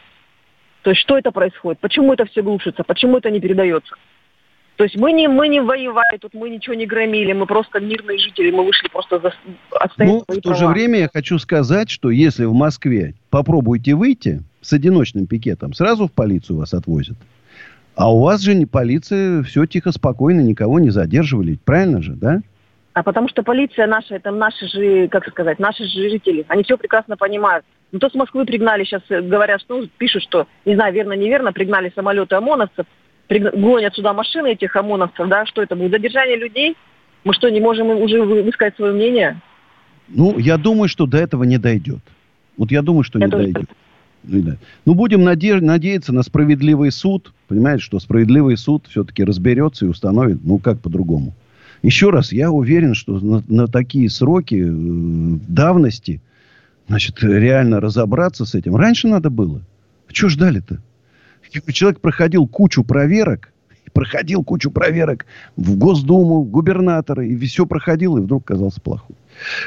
То 0.81 0.89
есть 0.89 1.01
что 1.01 1.17
это 1.17 1.31
происходит? 1.31 1.79
Почему 1.79 2.13
это 2.13 2.25
все 2.25 2.41
глушится? 2.41 2.83
Почему 2.83 3.17
это 3.17 3.29
не 3.29 3.39
передается? 3.39 3.95
То 4.77 4.85
есть 4.85 4.97
мы 4.97 5.11
не, 5.11 5.27
мы 5.27 5.47
не 5.47 5.61
воевали, 5.61 6.17
тут 6.19 6.33
мы 6.33 6.49
ничего 6.49 6.73
не 6.73 6.87
громили, 6.87 7.33
мы 7.33 7.45
просто 7.45 7.79
мирные 7.79 8.17
жители, 8.17 8.49
мы 8.49 8.65
вышли 8.65 8.87
просто 8.87 9.19
за, 9.19 9.33
отстоять 9.79 10.11
Ну, 10.11 10.23
в 10.27 10.41
то 10.41 10.41
права. 10.41 10.55
же 10.57 10.67
время 10.67 10.99
я 11.01 11.09
хочу 11.13 11.37
сказать, 11.37 11.91
что 11.91 12.09
если 12.09 12.45
в 12.45 12.53
Москве 12.53 13.13
попробуйте 13.29 13.93
выйти 13.93 14.41
с 14.61 14.73
одиночным 14.73 15.27
пикетом, 15.27 15.73
сразу 15.73 16.07
в 16.07 16.11
полицию 16.11 16.57
вас 16.57 16.73
отвозят. 16.73 17.17
А 17.95 18.13
у 18.13 18.19
вас 18.19 18.41
же 18.41 18.55
не 18.55 18.65
полиция, 18.65 19.43
все 19.43 19.65
тихо, 19.65 19.91
спокойно, 19.91 20.41
никого 20.41 20.79
не 20.79 20.89
задерживали. 20.89 21.59
Правильно 21.65 22.01
же, 22.01 22.13
да? 22.13 22.41
А 22.93 23.03
потому 23.03 23.29
что 23.29 23.43
полиция 23.43 23.87
наша, 23.87 24.15
это 24.15 24.31
наши 24.31 24.67
же, 24.67 25.07
как 25.07 25.27
сказать, 25.27 25.59
наши 25.59 25.85
же 25.85 26.09
жители. 26.09 26.45
Они 26.49 26.63
все 26.63 26.77
прекрасно 26.77 27.15
понимают. 27.15 27.65
Ну, 27.91 27.99
то 27.99 28.09
с 28.09 28.13
Москвы 28.13 28.45
пригнали, 28.45 28.83
сейчас 28.83 29.01
э, 29.09 29.21
говорят, 29.21 29.61
что, 29.61 29.77
ну, 29.77 29.87
пишут, 29.97 30.23
что, 30.23 30.47
не 30.65 30.75
знаю, 30.75 30.93
верно, 30.93 31.13
неверно, 31.13 31.53
пригнали 31.53 31.91
самолеты 31.95 32.35
ОМОНовцев, 32.35 32.85
гонят 33.29 33.95
сюда 33.95 34.13
машины 34.13 34.53
этих 34.53 34.75
ОМОНовцев, 34.75 35.27
да, 35.27 35.45
что 35.45 35.61
это 35.61 35.75
будет? 35.75 35.91
Задержание 35.91 36.37
людей? 36.37 36.75
Мы 37.23 37.33
что, 37.33 37.49
не 37.49 37.61
можем 37.61 37.89
уже 37.89 38.21
высказать 38.21 38.75
свое 38.75 38.93
мнение? 38.93 39.39
Ну, 40.07 40.37
я 40.39 40.57
думаю, 40.57 40.89
что 40.89 41.05
до 41.05 41.17
этого 41.17 41.43
не 41.43 41.57
дойдет. 41.57 42.01
Вот 42.57 42.71
я 42.71 42.81
думаю, 42.81 43.03
что 43.03 43.19
я 43.19 43.25
не 43.25 43.31
дойдет. 43.31 43.69
Ну, 44.24 44.93
будем 44.93 45.28
наде- 45.28 45.61
надеяться 45.61 46.13
на 46.13 46.24
справедливый 46.24 46.91
суд. 46.91 47.34
Понимаете, 47.47 47.84
что 47.84 47.99
справедливый 47.99 48.57
суд 48.57 48.86
все-таки 48.89 49.24
разберется 49.24 49.86
и 49.86 49.89
установит, 49.89 50.43
ну, 50.43 50.57
как 50.57 50.80
по-другому. 50.80 51.34
Еще 51.82 52.11
раз, 52.11 52.32
я 52.32 52.51
уверен, 52.51 52.93
что 52.93 53.19
на, 53.19 53.43
на 53.47 53.67
такие 53.67 54.09
сроки 54.09 54.63
э, 54.63 55.38
давности, 55.47 56.22
значит, 56.88 57.24
реально 57.24 57.80
разобраться 57.80 58.45
с 58.45 58.53
этим. 58.53 58.76
Раньше 58.76 59.07
надо 59.07 59.30
было. 59.30 59.61
Что 60.07 60.30
ждали-то? 60.30 60.80
Человек 61.74 61.99
проходил 61.99 62.47
кучу 62.47 62.84
проверок, 62.84 63.51
проходил 63.93 64.43
кучу 64.43 64.69
проверок 64.72 65.26
в 65.55 65.76
Госдуму, 65.78 66.43
в 66.43 66.49
губернаторы, 66.49 67.28
и 67.28 67.38
все 67.38 67.65
проходил, 67.65 68.17
и 68.17 68.22
вдруг 68.22 68.45
казался 68.45 68.80
плохой. 68.80 69.15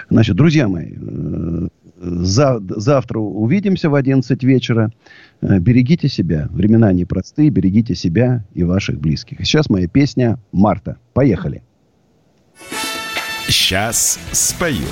Значит, 0.08 0.36
друзья 0.36 0.68
мои, 0.68 0.92
э, 0.94 1.68
за, 1.96 2.60
завтра 2.60 3.18
увидимся 3.18 3.88
в 3.90 3.94
11 3.94 4.42
вечера. 4.42 4.92
Э, 5.40 5.58
берегите 5.58 6.08
себя. 6.08 6.48
Времена 6.50 6.92
непростые. 6.92 7.50
Берегите 7.50 7.94
себя 7.94 8.44
и 8.54 8.62
ваших 8.64 9.00
близких. 9.00 9.38
Сейчас 9.40 9.70
моя 9.70 9.88
песня 9.88 10.38
«Марта». 10.52 10.96
Поехали. 11.12 11.62
Сейчас 13.48 14.18
спою. 14.32 14.86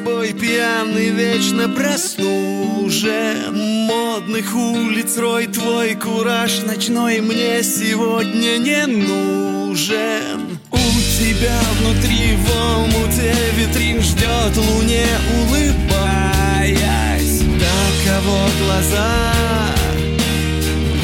Тобой 0.00 0.32
пьяный 0.32 1.10
Вечно 1.10 1.68
прослужен. 1.68 3.54
Модных 3.86 4.54
улиц 4.54 5.18
рой 5.18 5.46
Твой 5.46 5.94
кураж 5.94 6.62
ночной 6.62 7.20
Мне 7.20 7.62
сегодня 7.62 8.58
не 8.58 8.86
нужен. 8.86 10.58
У 10.70 10.76
тебя 11.18 11.60
внутри 11.80 12.36
в 12.36 12.50
омуте 12.78 13.34
Витрин 13.56 14.00
ждет 14.00 14.56
луне 14.56 15.06
Улыбаясь. 15.42 17.40
Таково 17.60 18.48
глаза 18.64 19.32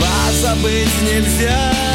Вас 0.01 0.35
забыть 0.41 1.03
нельзя 1.03 1.86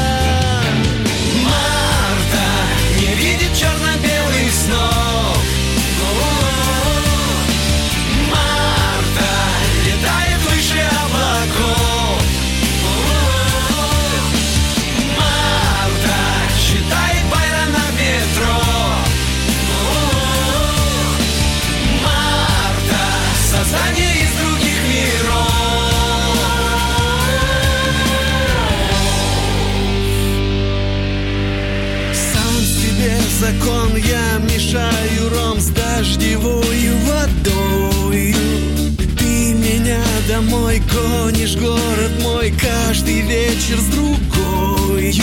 Гонишь 40.93 41.55
город 41.55 42.11
мой 42.21 42.51
каждый 42.51 43.21
вечер 43.21 43.77
с 43.77 43.85
другой. 43.85 45.13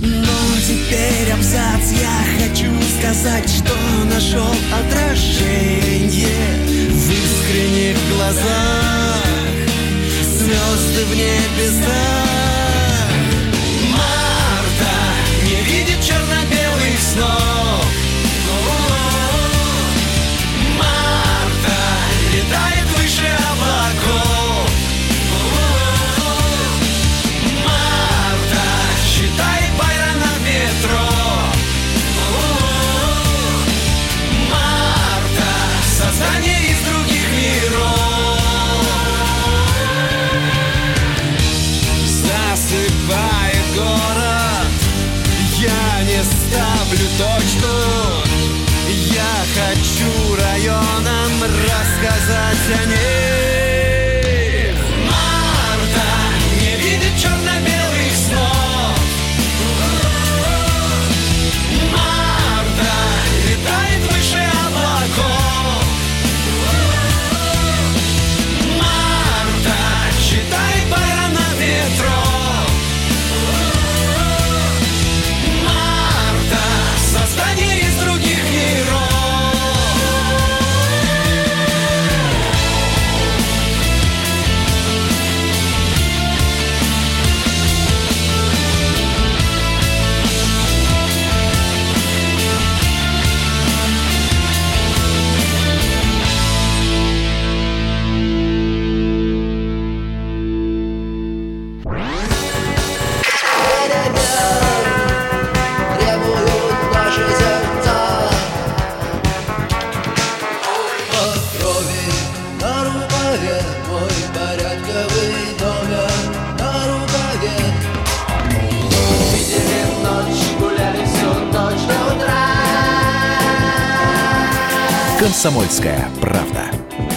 Но 0.00 0.56
теперь 0.66 1.32
абзац 1.32 1.90
я 2.00 2.44
хочу 2.44 2.70
сказать, 2.98 3.48
что 3.48 3.74
нашел 4.12 4.54
отражение 4.72 6.28
В 6.90 7.10
искренних 7.10 7.96
глазах. 8.14 9.24
Звезды 10.22 11.04
в 11.04 11.16
небесах. 11.16 12.29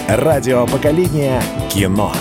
Радио 0.08 0.66
поколения 0.66 1.42
кино. 1.70 2.12